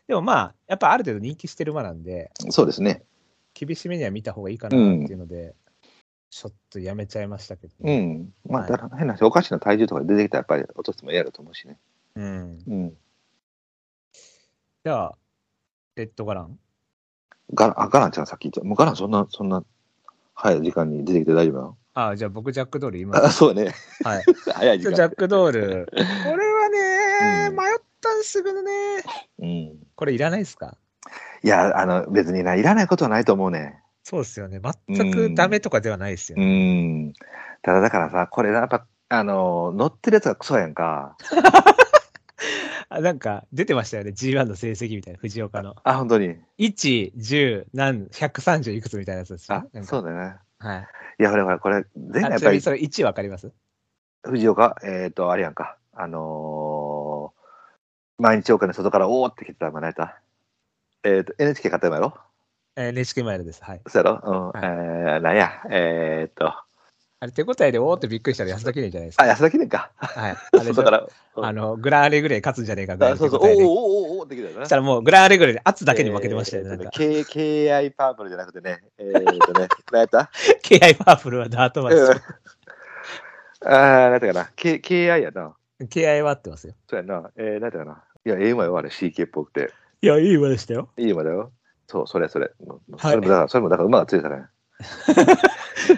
[0.08, 3.04] でもまあ、やっぱある程度人気してる馬なんで、そうですね。
[3.54, 5.56] 厳しめには見た方がいいかなっていうので、
[6.30, 8.00] ちょっとやめちゃいましたけど、うね。
[8.00, 8.34] ん。
[8.50, 11.78] まあ、はいだから変な話、おかしな体重とか出てきたらやっぱり落としても嫌だと思うしね。
[12.16, 12.64] うん。
[12.68, 12.98] うん。
[14.84, 15.18] じゃあ、
[15.96, 16.60] レッドガラン
[17.54, 18.64] ガラン、あ、ガランちゃんさっき言った。
[18.64, 19.64] もうガランそんな、そんな、
[20.34, 21.78] 早い時間に出てきて大丈夫なの？
[21.96, 23.26] ああ、じゃあ僕ジャックドール言います。
[23.26, 23.74] あ、そうね。
[24.04, 24.24] はい。
[24.54, 25.16] 早い時間ジャッ。
[25.16, 25.88] クドール。
[25.92, 25.96] こ
[26.38, 28.72] れはね、うん迷ったんですけどね。
[29.40, 29.78] うん。
[29.96, 30.78] これいらないですか？
[31.44, 33.80] いや、あの、別にな、いらないことはないと思うね。
[34.04, 34.60] そうですよね。
[34.88, 37.08] 全くダメとかではないですようね。
[37.10, 37.14] ん。
[37.62, 41.16] ただだからさ、これやっぱ、あの、乗ってるやつがクソやんか。
[42.90, 44.12] あ なんか出てましたよね。
[44.12, 45.76] G1 の成績みたいな、藤岡の。
[45.84, 46.36] あ、本当に。
[46.60, 50.36] 1、10、何、130いくつみたいなやつですよあそうだよね。
[50.68, 50.88] はい。
[51.20, 53.52] いや、ほらほら、これ、前回あやっぱりちなみにそれ1わかります？
[54.24, 55.78] 藤岡、えっ、と、あれやんか。
[55.94, 57.44] あのー
[58.20, 60.16] 毎日岡の外からおーって来てたの何や
[61.04, 62.18] えっ、と、NHK 買ったのやろ？
[62.76, 63.64] えー NHK マイルです。
[63.64, 63.82] はい。
[63.88, 64.22] そうやろ？
[64.24, 64.62] うん。
[64.62, 65.52] はいえー、なんや？
[65.70, 66.54] えっ、と、
[67.24, 69.26] あ、あれ、手応えでおーってびっくりしたら安田記念じゃないですか。
[69.26, 69.92] 安田記念か。
[69.96, 70.32] はい。
[70.54, 70.74] あれでしょ？
[70.76, 71.00] 外から。
[71.00, 71.08] うん
[71.46, 73.44] あの、グランアレグレー勝つんじゃねえかぐらいあそうそう、お。
[73.44, 73.64] ーおーおー
[74.20, 74.76] おーって来たよなそした。
[74.76, 76.70] らもうグランアレグレーで圧だけに負けてましたよね。
[76.70, 76.92] なんか。
[76.92, 78.84] K、KI パープルじゃなくてね。
[79.00, 80.30] えっ、とね、何やった
[80.64, 82.22] KI パープルはダートマンうんです。
[83.66, 84.50] あー、何やったかな。
[84.56, 85.56] K、KI やな。
[85.82, 86.76] KI は合ってますよ。
[86.88, 87.32] そうやな。
[87.36, 88.04] えー、何やったかな。
[88.26, 89.72] いや、ええ馬よ、あれ、CK っぽくて。
[90.02, 90.90] いや、いい馬でしたよ。
[90.98, 91.52] いい馬だよ。
[91.88, 92.52] そう、それ、それ。
[92.68, 94.46] はいそれも、だから、それも、だから馬が強いからね。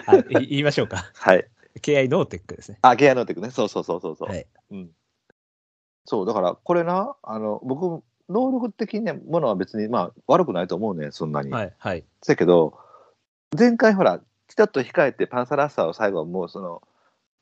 [0.06, 1.10] あい言いましょうか。
[1.14, 1.48] はい。
[1.80, 2.78] KI ノーテックですね。
[2.82, 3.50] あ、ケアノーテックね。
[3.50, 4.28] そうそうそうそうそう。
[4.28, 4.46] はい。
[4.70, 4.90] うん。
[6.04, 11.52] そう、だから、これな、あの、僕、能力的なものは別に、まあ、悪くないと思うね、そんなに。
[11.52, 11.72] はい。
[11.78, 12.04] はい。
[12.26, 12.78] だけど、
[13.56, 16.82] 前回ほら、ちょっと控えてパンサラッサーを最後はもう、その、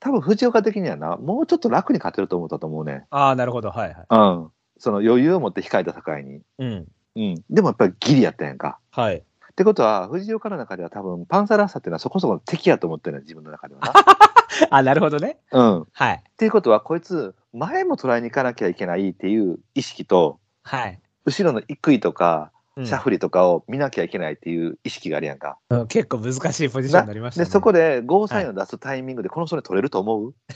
[0.00, 3.04] 多分藤岡的にはな、もうちょっと楽に勝てると思ったと思うね。
[3.10, 3.70] ああ、なるほど。
[3.70, 3.94] はい。
[3.94, 4.06] はい。
[4.10, 4.50] うん。
[4.78, 6.42] その余裕を持って控えた境に。
[6.58, 6.86] うん。
[7.16, 7.44] うん。
[7.48, 8.78] でもやっぱりギリやったやんか。
[8.90, 9.22] はい。
[9.54, 13.80] ってことは、藤岡の中では多分、パンサラッサーっていうのはそこそこの敵やと思ってるの自分の中では
[14.70, 15.38] あ、なるほどね。
[15.52, 15.60] な。
[15.60, 15.82] うん。
[15.82, 16.22] っはい。
[16.36, 20.98] ていうことは、こいつ、前も捉えに行かなきゃいけないっていう意識と、はい。
[21.24, 25.58] 後ろのイクイとか、うんシャフリとかを見なきゃいけないっていう意識があるやんか。
[25.70, 27.50] うん結構難しいポジションになりましたで、ね。
[27.52, 30.34] そこでゴーサインを出すタイミングでこの人に取れると思う？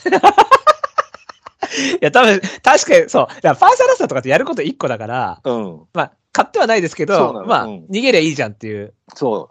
[1.78, 3.26] いや、多分、確かに、そう。
[3.28, 5.82] だからパーサラッサーとかってやること1個だから、うん。
[5.94, 8.94] まあ、買ってはないですけど、まあ、逃げりゃいいじゃんっていう。
[9.14, 9.50] そ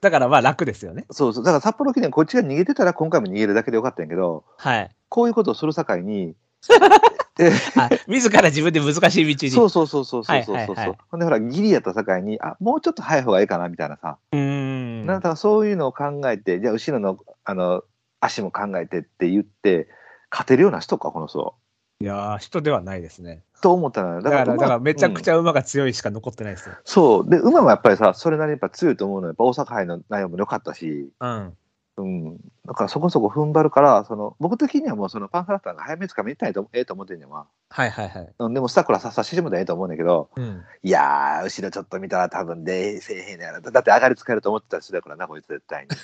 [0.00, 1.04] だからまあ楽ですよね。
[1.08, 1.14] う。
[1.14, 1.44] そうそう。
[1.44, 4.90] だから札幌記念こっちが逃げてたら今回も逃げるだけでよかったんやけど、はい。
[5.08, 6.36] こういうことをする境に、
[7.36, 9.50] で あ自ら自分で難しい道に。
[9.50, 15.06] そうそうそうそうそうそうほんでほらギリやった境にあもうちょっと早い方がいいかなみたいなさ、うーん。
[15.06, 17.82] なんかそういうのを考えてじゃあ後ろのあの
[18.20, 19.88] 足も考えてって言って
[20.30, 21.54] 勝てるような人かこの人
[22.00, 23.42] いやー、人ではないですね。
[23.60, 26.74] と思ったのよだから、だ馬からめちゃくちうんゃ馬が強いしか残ってないですよ。
[26.84, 31.56] そうで馬もやっぱりさそれなりにやっぱ強いと思うのよやっぱ大阪杯の内容も良かったしうん。
[31.98, 37.46] うん、だからそこそこ踏ん張るから、その僕的にはもうそのパンフラッターが早めつかみたいとええと思ってんねんわ。
[37.70, 38.28] はいはいはい。
[38.38, 40.62] うんでもスタッフらさっさしてもええと思うねんだけど、うん。
[40.82, 43.60] いやー、後ろちょっと見たら多分で、せえへんねやろ。
[43.60, 45.88] だって上がり使えると思ってた人だからな、こいつ絶対に。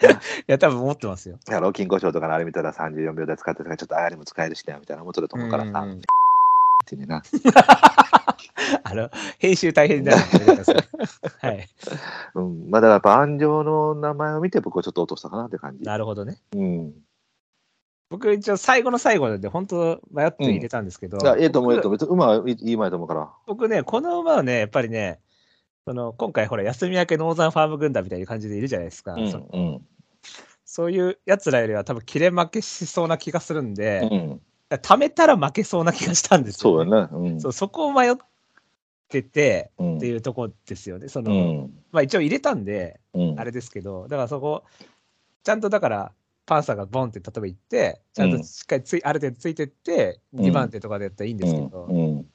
[0.00, 1.38] いや、多分思ってますよ。
[1.44, 5.80] だから、金庫賞とかのあれ見たら34秒台使ってたから、ちょっと上がりも使えるしね、みたいな思ってると思うからさ。
[5.80, 6.00] うん
[6.94, 7.22] ってねな。
[8.84, 11.68] あの、編集大変だなって言ってくださいはい。
[12.34, 12.70] うん。
[12.70, 15.84] まあだからやっぱ安城の名前を見て僕はちょっと落としたかなって感じ。
[15.84, 16.38] なるほどね。
[16.54, 16.92] うん。
[18.10, 22.14] 僕一応最後の最後で本当迷って入れたんですけど、いや、ええと思う、ええと僕思う。
[22.16, 23.30] 馬はいい馬やと思うから。
[23.46, 25.20] 僕ね、この馬はね、やっぱりね、
[25.86, 29.14] その今回ほら、休み明けノーザンファーム軍団みたいな感じでいるじゃないですか。
[29.14, 29.30] うん。
[29.30, 29.80] そうん。
[30.64, 34.40] そういう奴らよりは多分切れ負けしそうな気がするんで、うん。
[34.76, 36.90] 貯めたら負けそうな気がしたんですよ、ね。
[36.90, 37.30] そうやね。
[37.32, 37.40] うん。
[37.40, 38.14] そうそこを迷っ
[39.08, 41.08] ててうんっていうところですよね。
[41.08, 41.74] その、うん。
[41.92, 43.40] まあ一応入れたんで、うん。
[43.40, 44.64] あれですけど、だからそこ、
[45.42, 46.12] ちゃんとだから、
[46.46, 51.88] パンサーがボンって例えば行って、ちゃんとしっかりつい、ある程度ついてって、うん2番手とかでやったらいいんですけど、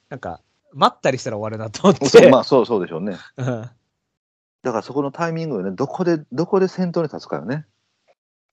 [0.08, 0.40] なんか、
[0.72, 2.06] 待ったりしたら終わるなと思って。
[2.06, 3.16] そうまあそうそうでしょうね。
[3.36, 3.70] うん
[4.66, 7.66] だからそこのタイミングをね、どこで、どこで先頭に立つかよね。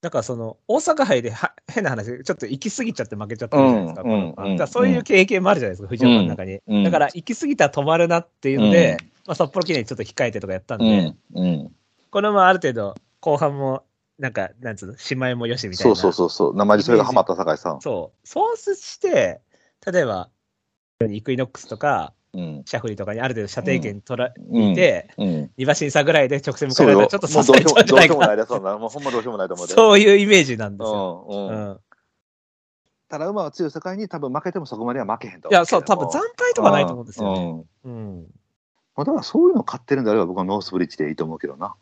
[0.04, 4.02] だからその、大阪杯では変な話、ちょっと行き過ぎちゃって負けちゃったじゃないですか。
[4.02, 6.60] うんうんからそういう経験もあるじゃないですか、藤岡の中に。
[6.66, 11.72] うんだから、行き過ぎたら止まるなっていうので、まあ、札幌記念にちょっと控えてとかやったんで、うん。
[12.10, 13.82] このままある程度、後半も、
[14.18, 15.96] なんか、なんつうの、姉妹もよしみたいな。
[15.96, 16.54] そうそうそうそう。
[16.54, 17.80] 生地それがハマった酒井さん。
[17.80, 18.28] そう。
[18.28, 19.40] そうして、
[19.90, 20.28] 例えば、
[21.08, 22.62] イクイノックスとか、うん。
[22.66, 25.50] シャフリーとかにある程度射程圏取らうんれて、うん。
[25.56, 26.84] 二馬審査ぐらいで直線向か。
[26.84, 28.18] れたらちょっと刺されちゃうんじゃないかな。
[28.18, 29.74] もうどうしようもないで、そんうほんまどうしようもないと思うで。
[29.74, 31.26] そういうイメージなんですよ。
[31.28, 31.36] うん。
[31.36, 31.70] ううん。
[31.72, 31.80] ん。
[33.08, 37.52] ただ馬は強い世界に多分負けてもそこまでは負けへんといや、そう、多分惨敗とかないと思うんですよね。
[37.52, 37.64] ね。
[37.84, 38.26] うん。
[38.96, 41.74] まあだからそういうの買ってるんであれば僕はノースブリッジでいいと思うけどな。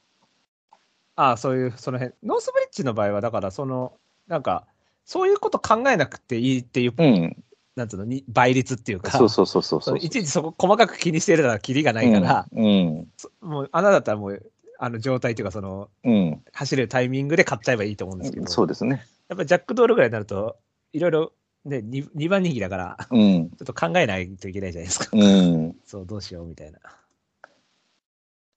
[1.15, 2.15] ああ、そういう、その辺。
[2.23, 3.93] ノースブリッジの場合は、だから、その、
[4.29, 4.67] なんか、
[5.05, 7.45] そういうこと考えなくていいっていう、うん。
[7.75, 9.99] なんつうの、に倍率っていうか、そうそうそうそうそそうう。
[9.99, 13.09] いちいちそこ細かく気にしてるならキリがないから、うん。
[13.17, 16.43] そもう、穴だったらもう、あの状態っていうか、その、うん。
[16.53, 19.07] 走れるタイミングで買っちゃえばいいと思うんですけど、そうですね。
[19.29, 20.57] やっぱりジャックドールぐらいになると、
[20.93, 21.33] いろいろ、
[21.65, 23.49] ね、2, 2番人気だから、うん。
[23.51, 25.09] ちょっと考えないといけないじゃないですか。
[25.13, 25.77] うん。
[25.87, 26.79] そう、どうしようみたいな。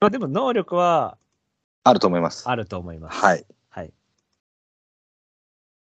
[0.01, 1.17] まあでも、能力は
[1.83, 2.49] あると思います。
[2.49, 3.17] あると思います。
[3.17, 3.45] はい。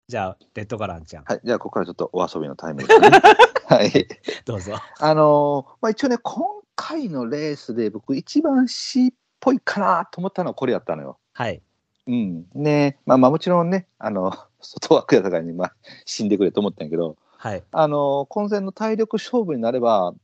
[0.06, 0.12] はい。
[0.12, 1.40] じゃあ、レッドガランちゃん、はい。
[1.44, 3.10] じゃあ、ここからちょっとお遊びのタイムですね。
[3.66, 4.08] はい。
[4.44, 4.76] どうぞ。
[5.00, 6.44] あのーまあ、一応ね、今
[6.76, 11.18] 回のレースで僕一番 C っぽいかなと思ったのはこれやったのよ。
[11.32, 11.60] はい。
[12.06, 12.46] うん。
[12.54, 17.64] ねまあまあもちろんね、あの、外枠やったからに、まあ、死んでくれと思ったんやけど、はい。
[17.72, 20.14] あの、混戦の体力勝負になれば、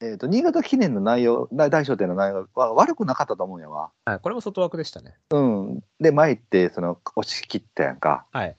[0.00, 3.90] えっ、と、新潟記念の内容、大大賞典の内容は悪くなかったと思うんやわ。
[4.04, 5.16] はい、これも外枠でしたね。
[5.30, 5.80] うん。
[5.98, 8.26] で、前行って、その、押し切ったやんか。
[8.32, 8.56] はい。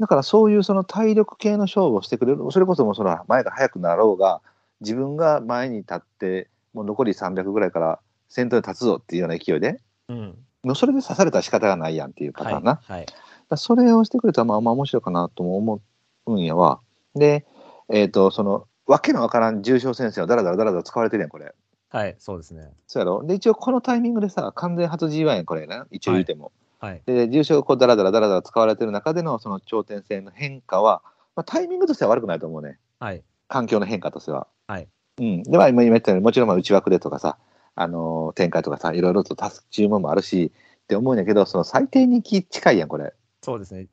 [0.00, 4.40] だからそういうその体力系の勝負をしてくれる、それこそもうその前が速くなろうが、
[4.80, 10.38] 自分が前に立って、もう残り300ぐらいから先頭に立つぞっていうような勢いで、うん。
[10.62, 12.54] もうそれで刺されたら仕方がないやんっていうパタはい。
[12.56, 12.74] ーンな。
[12.76, 13.06] だかはい。
[13.50, 15.82] らそれをしてくれたらまあまあ面白いかなとも思
[16.26, 16.80] うんやわ。
[17.14, 17.44] で、
[17.90, 21.54] えっ、と、その、わけのわからん重症先生をだらだらだらだら使われてるやん、これ。
[21.90, 22.16] はい。
[22.18, 22.70] そうですね。
[22.86, 25.86] そうやろで、一応このタイミングでさ、完全初 G1 やん、これな。
[25.90, 26.52] 一応言うても。
[26.80, 27.02] はい。
[27.06, 31.02] で、重症がこうだらだらだらだら使われてる中でのその頂点性の変化は、
[31.36, 32.78] まあ、タイミングとしては悪くないと思うね。
[32.98, 33.22] はい。
[33.48, 34.46] 環境の変化としては。
[34.66, 34.88] はい。
[35.18, 35.42] うん。
[35.42, 37.36] で、まあ今言ったように、もちろんまあ内枠でとかさ、
[37.74, 43.12] あのー展開とかさ、いろいろと足す注文もあるし、って思うんやけど、その最低人気近いやん、これ。
[43.42, 43.86] そうですね。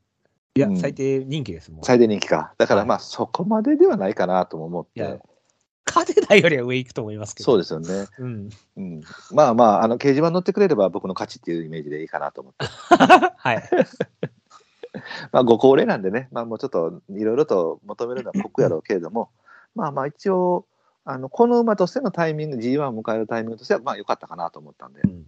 [0.56, 1.84] いや、うん最低人気ですもん。
[1.84, 2.54] 最低人気か。
[2.58, 5.00] だからはいまあそこまでではないかなとも思っい
[5.96, 6.14] やて。
[6.14, 7.46] カデナよりは上行くと思いますけど。
[7.46, 8.08] そうですよね。
[8.20, 8.50] うん。
[8.78, 9.02] うん。
[9.32, 12.66] まあまあ、あの、掲示板乗ってくれれば僕の勝ちっていうイメージでいいかなと思って。
[13.38, 13.64] はい。
[15.32, 19.30] まあ、ご高齢なんでね、まあ、もうちょっといろいろと求めるのは酷やろうけれども、
[19.76, 20.66] まあまあ一応、
[21.06, 25.08] あのこの馬としてのタイミング、G1 を迎えるタイミングとしては、まあ良かったかなと思ったんでう。
[25.08, 25.26] ん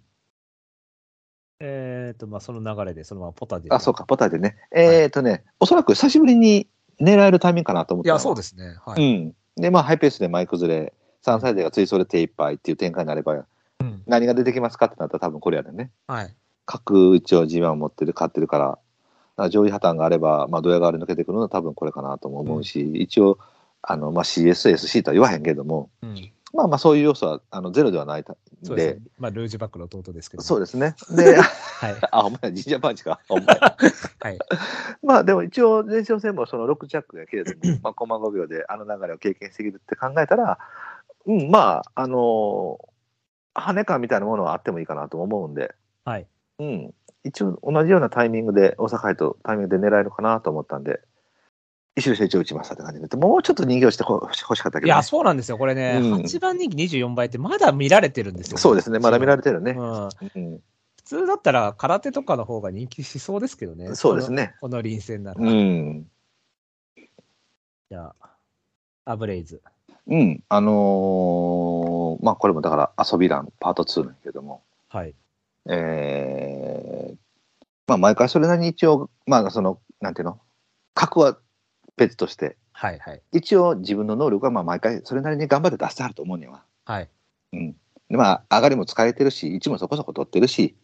[1.61, 3.69] えっ、と、まあ、その流れで、そのままポタで。
[3.69, 4.55] あ、そうか、ポタでね。
[4.71, 6.69] えっ、とね、おそらく久しぶりに
[7.01, 8.77] 狙えるタイミングかなと思ったのいや、そうですね。
[8.85, 9.03] はい。
[9.03, 9.33] うん。
[9.59, 10.93] で、まあ、ハイペースで前崩れ、
[11.25, 14.03] 3歳でが追走で手一杯っていう展開になれば、うん。
[14.07, 15.91] 何が出てきますかってなったら多分これやでね。
[16.07, 16.35] はい。
[16.65, 18.79] 各一応 G1 を持ってる、勝ってるから、だか
[19.43, 23.37] ら上位破綻があれば、まあ、ドヤ顔で抜けてくるのは多分これかなとも思うし、一応、
[23.81, 26.31] あの、まあ、CS、SC とは言わへんけども、うん。
[26.53, 28.99] まあまあそういう要素はあのゼロではないたんでね。
[29.17, 30.43] まあ、ルージュバックの弟ですけど。
[30.43, 30.95] そうですね。
[31.15, 31.95] で、はい。
[32.11, 33.19] あ、お前、ジンジャーパンチか。
[33.29, 33.45] お前。
[33.55, 34.39] はい。
[35.03, 40.59] まあでも一応、前哨戦もその6ジャックが切れても、 まあ、コマ5秒であの流れを経験してきるって考えたら、
[41.25, 42.89] うん、まあ、あのー
[43.55, 45.73] 跳ね感みたいなものはあってもいいかなと思うんで、
[46.05, 46.27] はい。
[46.59, 51.01] うん、一応同じようなタイミングで、大阪杯とタイミングで狙えるかなと思ったんで、
[51.99, 55.57] 一周成長打ちましたって感じで、もうちょっと人形してほ欲しかったけど、ね、いや、そうなんですよ。
[55.57, 59.71] これね、うん8番人気24倍ってまだ見られてるんですよ、そうですね、まだ見られてるね。
[59.71, 60.03] うん。
[60.03, 60.61] うん、
[60.95, 63.95] 普通だったら空手とかの方が人気しそうですけどね。
[63.95, 64.55] そうですね。
[64.61, 64.81] この。
[64.81, 65.41] 臨戦なら。
[65.41, 66.07] うん。
[67.89, 68.29] じゃあ、
[69.05, 69.61] アブレイズ。
[70.07, 70.43] うん。
[70.49, 75.13] あのーまあこれもだから遊び欄パート2なんやけども、はい。
[75.67, 77.17] えー
[77.87, 80.39] まあ毎回それなりに一応、まあその、なんていうの、
[80.93, 81.37] 格は
[81.99, 83.21] 別として、はいはい。
[83.33, 86.63] 一応自分の能力はまあ毎回それなりに頑張って出してあると思うには。
[86.85, 87.09] はい。
[87.53, 87.75] うん。
[88.09, 90.75] でまあ上がりも使えてるし、位置もそこそこ取ってるし、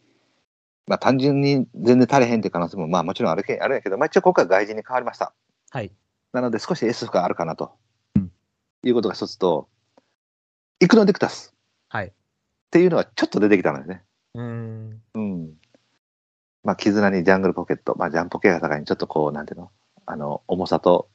[0.86, 5.32] まあ単純に全然足れへんって可能性もまあもちろんあるけあるんやけど、まあ一応今回外人に変わりました。
[5.70, 5.90] はい。
[6.32, 7.72] なので少し S 負があるかなと、
[8.84, 9.68] いうことが一つと、
[10.80, 11.54] イクノデクタス
[11.88, 12.06] はい。
[12.08, 12.12] っ
[12.70, 14.02] ていうのはちょっと出てきたのよね。
[14.34, 15.02] うーん。
[15.14, 15.54] うん。
[16.62, 19.70] まあ、絆にジャングルポケット、まあ、ジャンポケが高いにちょっとこう、なんていうの、
[20.06, 21.08] あの、重さと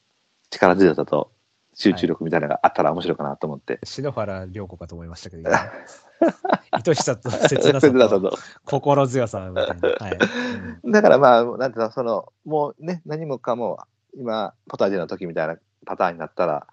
[0.50, 1.32] 力強さと
[1.74, 3.80] 集中力みたいなのがあったら面白いかなと思って。
[3.84, 5.58] 篠原涼子かと思いましたけど、今
[6.72, 9.90] 愛しさと切なさと と心強さみたいな。
[10.00, 10.18] はい。
[10.84, 13.80] うんだからまあ、なんていうの、その、もうね、何もかも、
[14.14, 16.68] 今、ポタジェの時みたいなパターンになったら、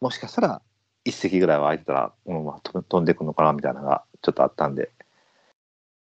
[0.00, 0.62] もしかしたら、
[1.04, 4.90] 一席ぐらいは空いてたら、うんまあ、飛飛んでくるのかなみたいなのがちょっとあったんで、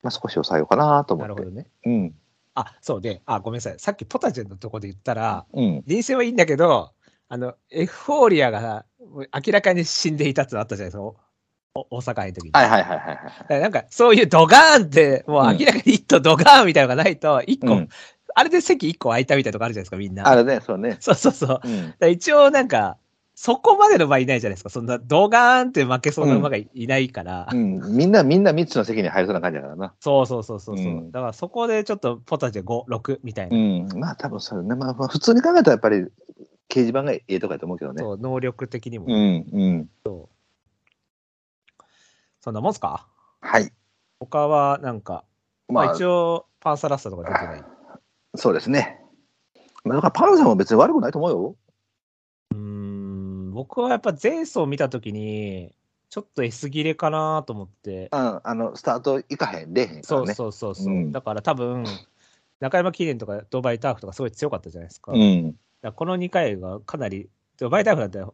[0.04, 1.34] まあ、少し抑えようかなと思って。
[1.34, 1.68] なるほどね。
[1.86, 2.16] うん。
[2.56, 3.76] あ、そうで、あ、ごめんなさい。
[3.78, 5.84] さっきポタジェのとこで言ったら、うん。
[5.86, 6.92] 臨戦はいいんだけど、
[7.28, 11.14] あの、エフフォーリアが明らかに死んでいたってのあったじゃないですか。
[11.74, 12.52] 大阪杯の時に。
[12.54, 13.62] はいはいはいはいはい。
[13.62, 17.90] なんか、そういうドガーンって、もう明らかに一頭ドガーンみたいなのがないと、一個、うん
[18.38, 20.28] あれで席一個空いたみたいなとこあるじゃないですか、みんな。
[20.28, 20.98] あれね、そうね。
[21.00, 21.62] そうそうそう。
[21.64, 21.96] うん。
[21.98, 22.98] ら一応なんか、
[23.38, 24.70] そこまでの場合いないじゃないですか。
[24.70, 27.50] そんなドガーンって負けそうな馬がいないから。
[27.52, 29.94] うん、みんな、みんな3つの席に入るそうな感じだからな。
[30.00, 33.58] そうそうそうそうそう、うんだからそこでちょっとポタジェ5、6みたいな。
[33.58, 34.00] うん。
[34.00, 34.76] まあ、多分それね。
[34.76, 35.98] まあ、まあ普通に考えたらやっぱり、
[36.70, 38.02] 掲示板がええとかやと思うけどね。
[38.02, 39.06] そう、能力的にも。
[39.08, 39.90] うん、うん。
[42.40, 43.08] そんなもんすか？
[43.42, 43.72] はい。
[44.20, 45.26] 他はなんか、
[45.68, 47.64] まあ、まあ、一応パンサラッサとか出てない？
[48.36, 49.02] そうですね。
[49.84, 51.56] まあ、だからパンさんも別に悪くないと思うよ。
[53.56, 55.74] 僕はやっぱ前走見たときに、
[56.10, 58.10] ちょっと S 切れかなと思って。
[58.12, 60.34] うん、あの、スタート行かへん、出へんかそうらね。
[60.34, 61.86] そうそうそう、うんだから多分、
[62.60, 65.14] 中山記念とかドバイターフとかすごい強かったじゃないですか。
[65.14, 65.56] うん。
[65.82, 68.30] らこの2回がかなり、ドバイターフだったら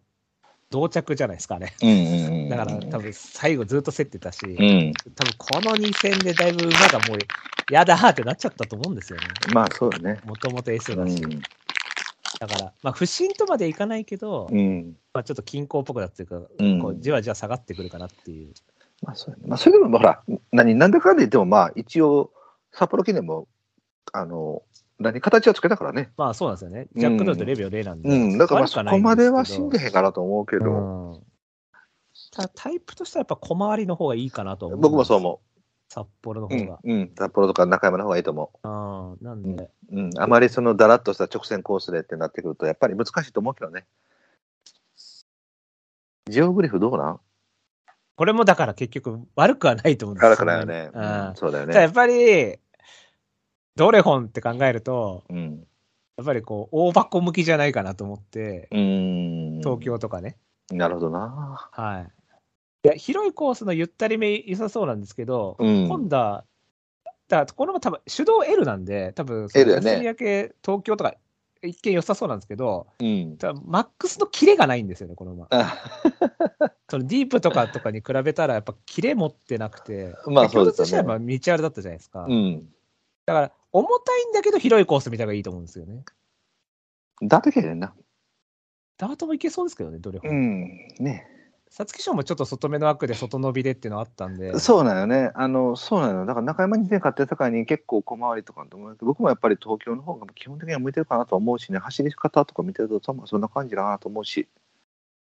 [0.71, 1.75] 同着じゃないですかね。
[1.83, 2.49] うんうんうん。
[2.49, 4.93] だから多分最後ずっと競ってたし、うん。
[5.15, 7.17] 多分この2戦でだいぶ馬がもう、
[7.71, 9.25] やだーってなっちゃったと思うんですよね。
[9.53, 10.19] まあ、そうだね。
[10.25, 11.21] もともと S うだし。
[11.21, 11.41] ん。
[12.41, 14.97] だから、まあ不振とまでいかないけど、うん。
[15.13, 18.53] まあちょっと均衡っぽくなっていうか、うんこうじわじわ下がってくるかなっていう。
[19.03, 19.37] まあ、そう。
[19.45, 22.31] まあ、それでも、ほら、何、なんだかんだ言っても、まあ、一応、
[22.71, 23.47] 札幌記念も、
[24.13, 24.61] あの、
[24.99, 26.11] 何、形はつけたからね。
[26.17, 26.87] まあそうなんですよね。
[26.95, 28.09] ジャックノートレベル0なんで。
[28.09, 28.37] うん。
[28.37, 31.23] だから、そこまでは死んでへんかなと思うけど、うん
[32.31, 34.79] ただタイプとしてはやっぱ小回りの方がいいかなと思う。
[34.79, 35.41] 僕もそう思
[35.91, 36.55] 札幌のう。
[36.55, 36.73] う方が。。
[36.75, 37.11] んうん。
[37.17, 39.99] 札幌とか中山の方がいいと思ああ、なんで、う。
[39.99, 40.09] うん。
[40.17, 43.85] あまりそのだらっとした直線コースでってなってくると、やっぱり難しいと思うけどね。
[46.29, 47.19] ジオグリフどうなん？
[48.15, 50.91] これもだから結局悪くはないと思うんです辛くないよね。
[50.93, 51.75] うんうんそうだよね。
[51.75, 52.57] やっぱり、
[53.75, 55.67] ドレホンって考えると、うん。
[56.15, 59.59] やっぱりこう、大箱向きじゃないかなと思って、うん。
[59.59, 59.81] 東。
[59.81, 60.37] 京とかね。
[60.71, 61.69] なるほどな。
[61.73, 62.20] はい。
[62.83, 65.87] いや、広いコースのゆったりめ良さそうなんですけど、うん。
[65.87, 66.45] 今度は、
[67.27, 71.13] だからこのまま多分手動 L なんで、多分 L だよね休み明け東京とか
[71.63, 73.37] 一見良さそうなんですけど、うん。
[73.65, 75.47] マックスのキレがないんですよね、この馬。
[75.51, 75.77] あ
[76.89, 82.25] そのディープとかとかに比べたら、やっぱキレ持ってなくて、 まあそうですよねとしてはまあ道あるだったじゃないですか。
[82.27, 82.67] うん。
[83.25, 86.03] だから、重たいんだけど広いコースみたいなのがいいと思うんですよね。
[87.21, 87.93] だってけへんな。
[88.97, 90.29] ダートもいけそうですけどね、どれも。
[90.29, 90.87] うん。
[90.99, 91.27] ね。
[91.71, 95.31] 皐月賞もちょっと外目の枠で外伸びでっていうのあったんで、そうなんよね。
[95.35, 96.25] あの、そうなのよ。
[96.25, 104.49] だから中山に点買ってたからに結構小回りとかと思うけど、僕もやっぱり東京の方が基本的には向いてるかなと思うしね、走り方とか見てると、そそんな感じだなと思うし。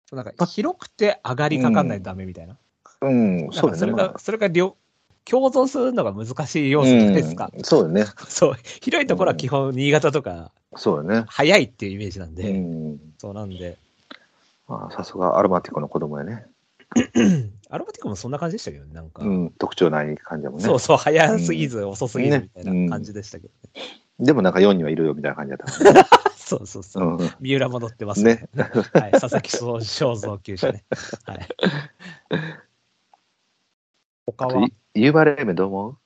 [0.07, 2.57] そうなんか広くて上がりかかんないとダメみたいな。
[3.01, 3.77] うん、そうだね。
[3.77, 4.77] なんかそれが、まあそれが両
[5.25, 7.49] 共存するのが難しい要素じゃないですか。
[7.55, 8.05] うんそうだね。
[8.29, 11.25] そう、広いところは基本新潟とかそうだね。
[11.27, 12.99] 速いっていうイメージなんで、うん。
[13.17, 13.79] そうなんで、
[14.67, 16.45] まあ、さすがアロマティコの子供やね。
[17.69, 19.23] アロマティコもそんな感じでしたけどね、なんか。
[19.23, 20.65] うん、特徴ない感じだもんね。
[20.65, 23.81] そうそう、早すぎず遅すぎずねみたいな感じでしたけどね。
[24.19, 26.03] でもなんか4にはいるよみたいな感じだったね。
[26.35, 27.03] そうそうそう。
[27.03, 28.47] うんうん三浦も乗ってますね。
[28.93, 30.85] はい、佐々木正造級者ね。
[31.25, 31.47] はい。
[34.25, 34.67] 他は？
[34.93, 35.97] ユーバレーメどう思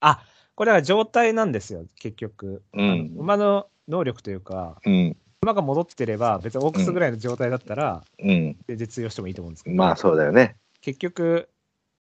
[0.00, 0.24] あ、
[0.54, 2.62] これは状態なんですよ、結局。
[2.72, 5.16] うん馬の能力というか、ううん。
[5.42, 8.56] 馬が戻ってれば、別にオークスぐらいの状態だったら、うん。
[8.68, 10.56] 全然通用してもいいと思うんですけど、まあそうだよね。
[10.80, 11.48] 結局、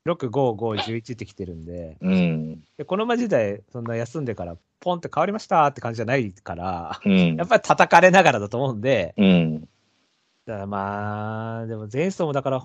[0.07, 2.61] 6、5、5、11ってきてるんで、うん。
[2.77, 7.49] でこの馬時代、そんな休んでから、ポンって変わりましたって感じじゃないから、うん やっ。
[7.49, 9.61] ぱり叩かれながらだと思うんで、うん。
[10.45, 12.63] だからまあ、でも前走もだから、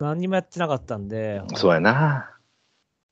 [0.00, 2.30] 何にもやってなかったんで、そうやな。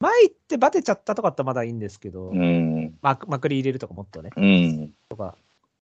[0.01, 2.99] 前行ってバテちゃったとかだったらまだいいんですけど、うん。
[3.01, 4.93] ままくり入れるとかもっとね、うん。
[5.09, 5.37] とか、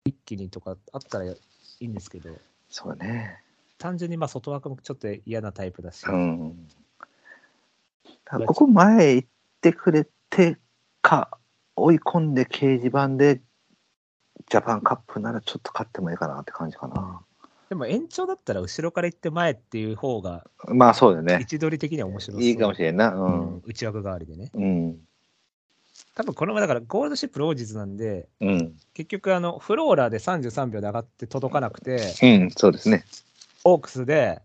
[0.06, 1.38] 一気にとかあったらい
[1.80, 2.30] いんですけど、
[2.70, 3.42] そうだね。
[3.78, 6.68] 単純にまあ外枠もちょっと嫌なタイプだし、うん。
[8.46, 9.28] ここ前行っ
[9.62, 10.58] てくれて
[11.02, 11.38] か、
[11.76, 13.42] 追い込んで掲示板で
[14.50, 17.22] ジャパンカップならちょっと勝ってもいいかなって感じかな。
[17.70, 21.40] でも延長だったら後ろから行って前っていう方が、まあそうだよね。
[21.40, 23.14] 位置取り的には面白そういいかもしれんな。
[23.14, 23.62] ううんん。
[23.66, 24.52] 内枠代わりでね。
[24.54, 24.98] うん。
[26.16, 28.76] 多分このままだからゴールドシップロージズなんで、うん。
[28.94, 32.52] 結局あのフローラーで33秒で上がって届かなくて、うん。
[32.52, 33.06] そうですね。
[33.64, 34.42] オークスで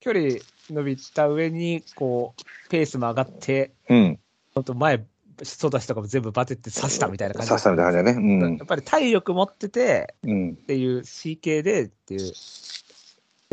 [0.00, 0.36] 距離
[0.70, 4.18] 伸びた上にこうペースも上がって、うん。
[4.54, 5.04] 本当前、
[5.42, 8.56] 外足とかも全部バテって刺したみたいな感じ刺したみたいな感じだね。
[8.58, 10.30] やっぱり体力持っててうん。
[10.30, 10.50] うん。
[10.52, 12.30] っていう CK でっていうい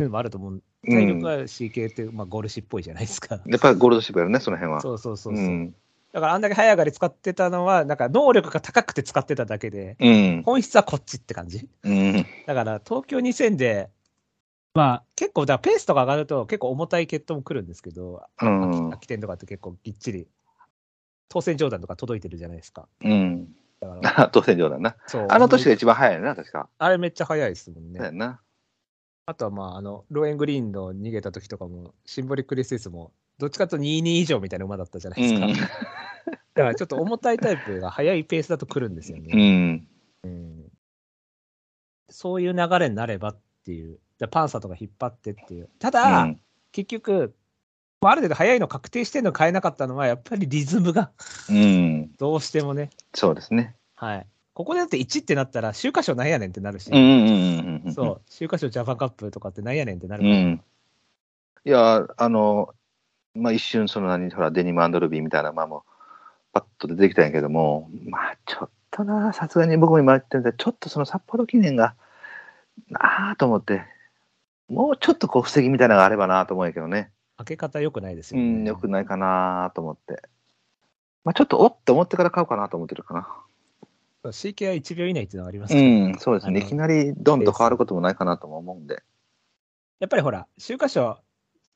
[0.00, 0.52] うのもあると思う。
[0.52, 3.38] うん体力は CK って、まあ、ゴールシっぽいじゃないですか。
[3.46, 4.80] やっぱりゴールドシップやるね、その辺は。
[4.80, 5.74] そうそうそうそう、ん。
[6.12, 10.42] だからあんだけ早上がり使ってたのは、なんか能力が高くて使ってただけで、うん。
[10.44, 11.68] 本質はこっちって感じ。
[11.84, 12.26] うん。
[12.46, 13.90] だから東京2000で、
[14.74, 20.26] まあ結構、だペースとか上がると結構重たい決闘も来るんですけど、うん空き店とかって結構ぎっちり、
[21.28, 22.88] 当選上段とか届いてるじゃないですか。
[23.02, 23.48] うん。
[23.80, 24.96] だから、 当選上だな。
[25.06, 25.26] そう。
[25.30, 26.68] あの年が一番早いよな、確か。
[26.78, 27.98] あれめっちゃ早いですもんね。
[27.98, 28.40] そうやな。
[29.26, 35.46] あとはまあ、あの、ローエングリーンの逃げた時とかも、シンボリックレスイスも、どっちかというと22以上みたいな馬だったじゃないですか。
[36.54, 39.72] だからちょっと重たいタイプが速いペースだと来るんですようね。
[39.72, 39.88] ん。
[40.24, 40.70] うん
[42.10, 43.98] そういう流れになればっていう。
[44.18, 45.70] でパンサーとか引っ張ってっていう。
[45.78, 46.40] ただ、うん
[46.72, 47.34] 結局、
[48.00, 51.10] まあある程度速いの確定してるの変えなかったのは、やっぱりリズムが
[51.48, 52.12] うん。
[52.16, 52.90] どうしてもね。
[53.14, 53.74] そうですね。
[53.96, 54.26] はい。
[54.54, 57.92] ここでだって1ってなったら、週刊賞なんやねんってなるし、うんうんうんうん。
[57.94, 60.64] そう、週刊賞ジャパンカップとかってなんやねんってなるうから、ん。
[61.64, 62.72] いや、あの、
[63.34, 65.84] まあ、一瞬、その何、ほら、デニムアンドルビーみたいな馬も、
[66.52, 71.94] パッと出てきたんやけども、まあ、ちょっとな、さすがに僕も今言ってるんで、ちょっとその札幌記念が、
[72.88, 73.82] なあと思って、
[74.68, 77.10] もうちょっとこう、防ぎみたいなのがあればなと思うんやけどね。
[77.36, 78.50] 開け方良くないですうよね。
[78.62, 80.22] ん、よくないかなと思って。
[81.24, 83.28] まあ、ちょっとおって思ってから買おうかなと思ってるかな。
[84.24, 86.60] CK は1秒以内っていうのがありますから、うん、そうですね。
[86.60, 89.02] いきなりドンと変わることもないかなとも思うんで。
[89.98, 91.18] やっぱりほら、週刊賞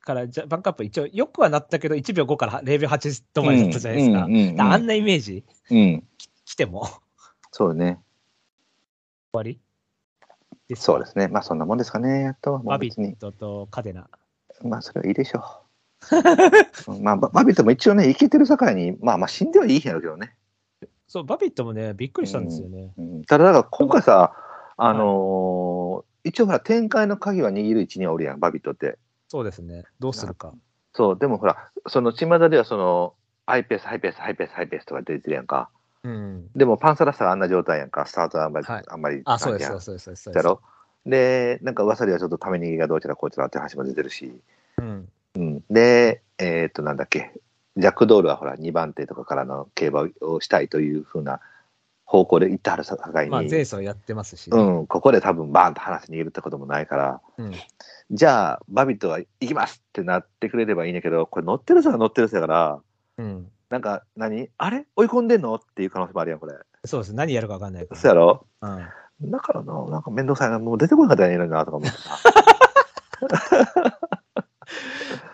[0.05, 4.25] からジャパンカップ一応よくはなったけど、1秒5から0秒8止まりだったじゃないですか。
[4.25, 6.05] うんうんうんだからあんなイメージうん、
[6.45, 6.95] 来ても終
[7.53, 8.01] そうね。
[9.33, 9.59] わり？
[10.69, 10.85] ですか？
[10.85, 11.29] そうですね。
[11.29, 12.27] まあ、そんなもんですかね。
[12.29, 13.17] あとはもバビう別にッ。
[13.17, 14.09] トとカデナ。
[14.63, 15.45] まあ、それはいいでしょう。
[17.03, 20.37] まあ、ババビットも一応ね、生きてる境に、まあまあ、死んではいいんやろうけどね。
[21.09, 22.93] そう、バビットもね、びっくりしたんですよね。
[22.99, 24.33] うん、ただ、今回さ、
[24.77, 28.99] あのー一応ほら、展開の鍵は握る位置にはおるやん、バビットって。
[29.35, 29.83] そうですね。
[29.99, 30.55] どうするか。
[30.93, 33.15] そう、でもほら、その巷ではその、
[33.47, 35.71] ハイペース、ハイペース、ハイペース、ハイペースとか出てるやんか。
[36.05, 36.49] うん。
[36.55, 40.57] でもパンサラッサがあんな状態やんか、スタートはあんまり、はいあんまりあ、そうです、感そうです、そうです。
[41.11, 44.41] でなんか噂ではちょっとためにぎがどうちゃらこうちゃらって話も出てるし、
[44.79, 45.09] うん。
[45.35, 47.33] うん、で、えっ、と、なんだっけ、
[47.77, 51.41] ジャック・ドールはほら、2番手とかからの競馬をしたいというふうな
[52.05, 57.53] 方向で行ってはる境に、まあ、前走やってますし、うん、ここで多分バーンと話に逃げるってこともないから、うん。
[58.11, 62.81] じゃあ、バビットが行きますってなってくれればいいんだけど、これ乗ってる人が乗ってる人だから、
[63.19, 63.51] うん。
[63.71, 64.87] なんか何、あれ？
[64.95, 65.55] 追い込んでんの？
[65.55, 66.55] っていう可能性もあるやん、これ。
[66.85, 67.15] そうです。
[67.15, 68.47] 何やるか分かんないかそうやろ？
[68.61, 68.69] ら。
[69.21, 69.31] うん。
[69.31, 72.19] だからな、なんか面倒くさいな、もう出てこなかったらいいのになとか思ってさ。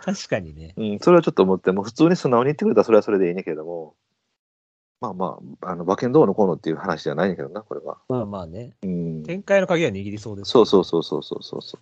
[0.04, 0.74] 確かにね。
[0.76, 3.94] うん、それはちょっと思って、もう普通に素直に言ってくれたらそれはそれでいいねんけれども、
[5.00, 7.98] まあまあ、あの馬券どうのこうのっていう話じゃないんやけどな、これは。
[8.08, 8.72] まあまあね。
[8.82, 10.50] うん、展開の鍵は握りそうです。
[10.50, 11.80] そうそうそうそうそうそうそう。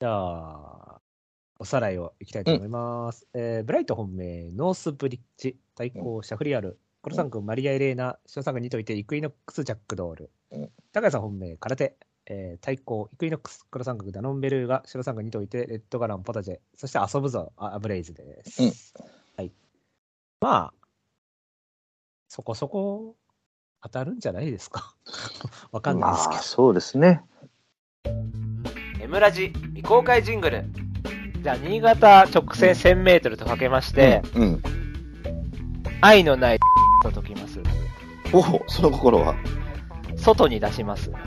[0.00, 1.00] じゃあ、
[1.58, 3.26] おさらいをいきたいと思います。
[3.34, 10.70] えーブライト本命、ノースブリッジ、対抗シャフリヤール、コロサン君、マリア・エレーナ、ショーサンが2といて、イクイノックス、ジャック・ドールうん。
[10.92, 18.62] 高谷さん本命、空手、えー、対抗、イクイノックス、黒三角、ダノンベルーガ、白三角2といて、レッドガラン、ポタジェ、そして遊ぶぞ、あアブレイズです。
[18.62, 19.19] うんはい。
[20.40, 20.74] まあ、
[22.28, 23.14] そこそこ
[23.82, 24.94] 当たるんじゃないですか。
[25.70, 27.22] わかんないですけまあ、そうですね。
[29.00, 30.64] エムラジ未公開ジングル。
[30.72, 30.80] ど。
[31.42, 34.62] じゃあ、新潟直線1000メートルとかけまして、うん。
[36.00, 36.58] 愛のない
[37.02, 37.60] と解きます。
[38.32, 39.34] おお、その心は？
[40.20, 41.10] 外に出します。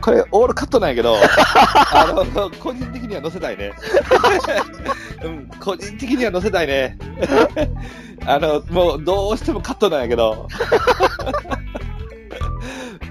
[0.00, 1.16] これ、オールカットなんやけど、
[1.92, 3.72] あの、個人的には載せたいね。
[5.22, 6.98] うん、個人的には載せたいね。
[8.26, 10.48] あの、もう、どうしてもカットなんやけど。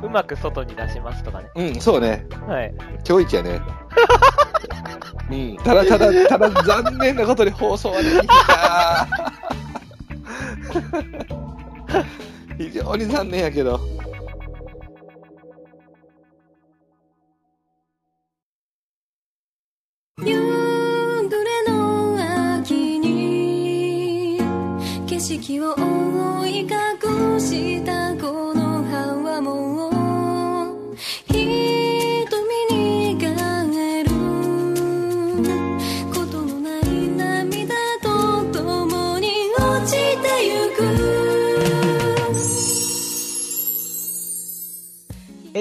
[0.02, 1.50] うまく外に出しますとかね。
[1.56, 2.26] うん、そうね。
[2.48, 2.74] はい。
[3.08, 3.62] 今日一やね。
[5.32, 9.08] うん、ただただ、ただ残念なことに放送はできひんな
[12.58, 13.80] 非常に残念やけど。
[20.20, 20.34] 夕
[21.30, 24.40] 暮れの秋に
[25.06, 28.16] 景色を覆い隠した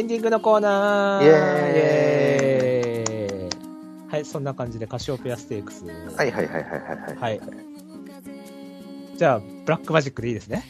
[0.05, 3.51] ンディングのコーナーイエーイ
[4.11, 5.85] はい、そんな感じでカシオペアステークス。
[5.85, 5.93] は
[6.25, 6.67] いはいはいはいは
[7.15, 7.17] い。
[7.19, 7.41] はい。
[9.17, 10.65] じゃあ、ブラックマジックでいいですね。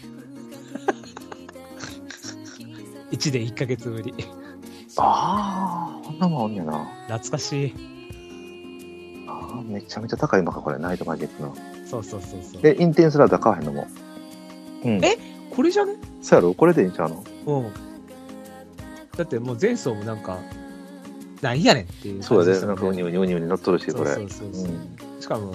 [3.13, 4.15] 1年1ヶ月ぶり。
[4.97, 6.87] ああ、こんなもんおんやな。
[7.09, 7.75] 懐かしい。
[9.29, 11.55] ああ、めちゃめちゃ高いのか、これ、ナイトマジックの。
[11.85, 12.63] そうそうそうそう。
[12.63, 13.87] で、インテンスラーダー買わへんのも。
[14.85, 15.05] うん。
[15.05, 15.19] え？
[15.51, 15.97] これじゃね？
[16.23, 16.55] そうやろ？
[16.55, 17.25] これでいいんちゃうの？
[17.47, 17.94] うん。
[19.17, 20.39] だってもう前走もなんか、
[21.41, 24.15] なんやねんっていうそうやで、感じしたもんなんかウニウニウニウニ乗っとるし、これ。
[24.15, 25.55] そうそうそうそううんしかも、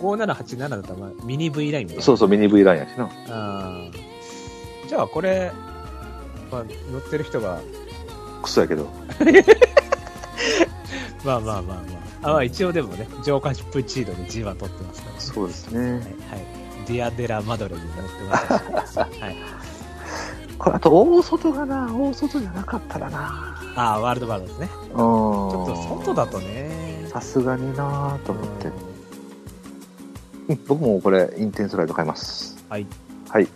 [0.00, 2.04] 5787だったらまあミニ V ラインみたいな。
[2.04, 3.10] そうそう、ミニ V ラインやしな。
[3.28, 5.52] あーじゃあこれ、
[6.50, 7.60] まあ、乗ってる人が、
[8.42, 8.88] クソやけど。
[11.24, 11.76] まあまあまあま
[12.22, 15.20] あ、あまあ一応でもね、ジョーカープチードで G1 取ってますから、ね。
[15.20, 15.80] そうですね。
[15.80, 16.02] はい、はい。
[16.86, 19.20] ディアデラマドレに乗ってましたし。
[19.20, 19.36] はい。
[20.62, 23.56] これ、あと、大外がな、大外じゃなかったらな。
[23.74, 24.68] ああ、ワールドバードですね。
[24.74, 24.94] うん。
[24.94, 26.70] ちちょっと外だとね。
[27.08, 28.72] さすがになと思ってうん。
[30.50, 32.64] うん僕もこれ、インテンスライド買います。
[32.68, 32.86] はい。
[33.28, 33.48] はい。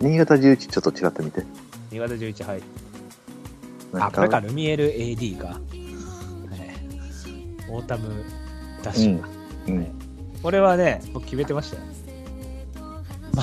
[0.00, 1.42] 新潟11ちょっと違ってみて。
[1.90, 2.62] 新潟11、はい。
[3.94, 5.46] あ、これか、ルミエル AD か。
[5.46, 5.58] はい。
[7.70, 8.22] オータム
[8.82, 9.28] ダッシュか。
[9.68, 9.86] うん。
[10.42, 11.82] これはね、僕決めてましたよ。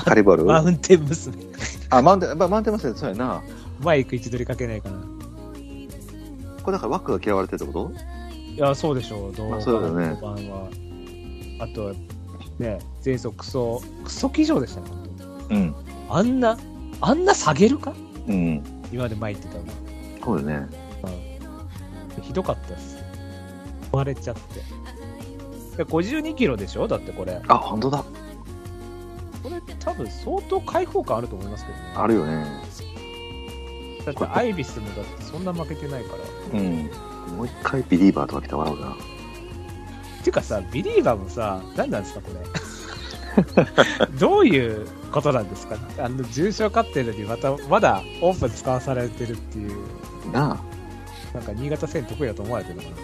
[0.04, 0.44] カリボル？
[0.44, 1.51] マウンテン娘。
[1.92, 3.42] あ、マウンテン、まあマウンテンマスそうやな。
[3.80, 4.96] マイク位置取りかけないかな。
[6.62, 7.92] これだから枠が嫌われてるってこ
[8.54, 10.18] いや、そうでしょう、動画まあそうだよね。
[11.60, 11.92] あとは、
[12.58, 14.86] ね、前走クソ、クソ騎乗でしたね、
[15.50, 15.74] うん。
[16.08, 16.58] 当あんな、
[17.00, 17.92] あんな下げるか？
[18.26, 18.62] うん。
[18.92, 19.64] 今まで前言ってたの。
[20.24, 20.68] そうだね。
[22.16, 22.22] うん。
[22.22, 23.02] ひどかったっす。
[23.90, 24.42] 割れちゃって。
[25.76, 26.86] で52キロでしょ？
[26.86, 27.40] だってこれ。
[27.48, 28.04] あ、本当だ。
[29.42, 31.84] これ多分相当開放感あると思いますけどね。
[31.96, 32.46] あるよね。
[34.04, 36.14] だってアイビスもだってそんな負けてないか
[36.52, 36.58] ら。
[36.58, 36.90] うん。
[37.36, 38.96] もう一回ビリーバーとか来たら笑うな。
[40.24, 42.42] てかさ、ビリーバーもさ、何なんですか、これ。
[44.20, 45.76] どういうことなんですか？
[45.98, 49.72] あの、重賞勝ってるのにまた、まだオープン使わされてるっていう、
[50.32, 50.60] な
[51.32, 52.94] なんか新潟戦得意だと思われてるのかな。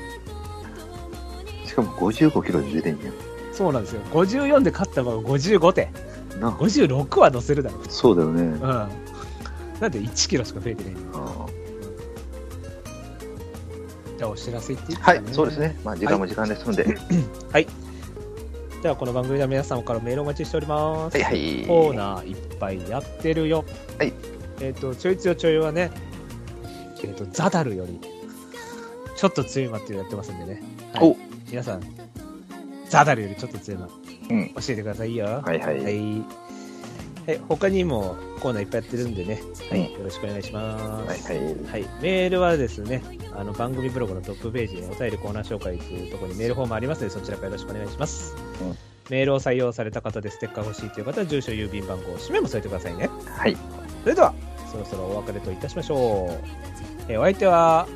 [1.64, 1.66] あ。
[1.66, 3.10] しかも55キロで出てんや
[3.52, 4.02] そうなんですよ。
[4.12, 5.88] 54で勝った馬が55点。
[6.38, 6.40] ん。
[6.40, 6.52] なあ。
[6.52, 7.82] 56は乗せるだろう。
[7.88, 8.42] そうだよね。
[8.42, 8.60] うん。
[8.60, 11.46] なんで1キロしか増えてないのあ
[14.18, 15.78] じゃあお知らせいっていいですーはいかね。、そうですね。
[15.84, 16.84] まあ、時間も時間ですので。
[18.82, 21.14] で はこの番組では皆様からメールをお待ちしております。
[21.16, 21.66] はいはい。
[21.66, 23.64] コーナーいっぱいやってるよ。
[23.98, 24.12] はい。
[24.60, 25.92] えっ、と、ちょいつよちょいはね、
[27.04, 28.00] えっ、と、ザダルより、
[29.16, 30.62] ちょっと強い馬っていうのやってますんでね。
[30.92, 31.16] はいお
[31.48, 31.82] 皆さん、
[32.88, 33.88] ザダルよりちょっと強い馬、
[34.30, 34.48] うん。
[34.50, 35.42] 教えてくださいよ。
[35.44, 35.82] はいはい。
[35.82, 36.24] はい。
[37.28, 41.28] はい、他にもコーナーいっぱいやってるんでね、はい、うんよろしくお願いします。
[41.28, 41.54] はいはい。
[41.66, 43.02] はい、メールはですね、
[43.34, 48.34] あの番組ブログのトップページにお便りコーナー紹介というところにメールフォームありますので、そちらからよろしくお願いします。
[48.62, 48.76] うん
[49.10, 53.08] メールを採用された方でステッカー欲しいという方は、住所、郵便番号、氏名も添えてくださいね。
[53.26, 53.56] はい。
[54.02, 54.34] それでは、
[54.70, 56.44] そろそろお別れといたしましょう。
[57.08, 57.88] えーお相手は、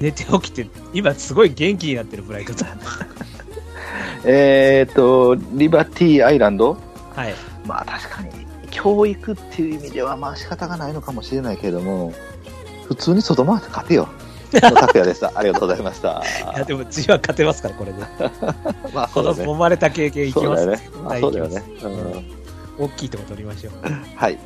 [0.00, 2.80] 寝て起きて、今すごい元気になってるブライトさん。
[4.24, 6.76] えーっと、リバティアイランド
[7.14, 7.34] はい。
[7.66, 12.12] まあ確かに、今教育っていう意味では、まあ仕方がないのかもしれないけれども、
[12.86, 14.08] 普通に外回って勝てよ。
[14.52, 15.32] 拓也でした。
[15.36, 16.22] ありがとうございました。
[16.54, 17.98] いや、でも次は勝てますから、これで。
[18.94, 19.52] まあ、このそうだね。
[19.52, 20.80] 揉まれた経験いきますね。
[21.20, 21.62] そうだよね
[22.78, 23.72] 大きいとこ取りましょう。
[24.16, 24.38] はい。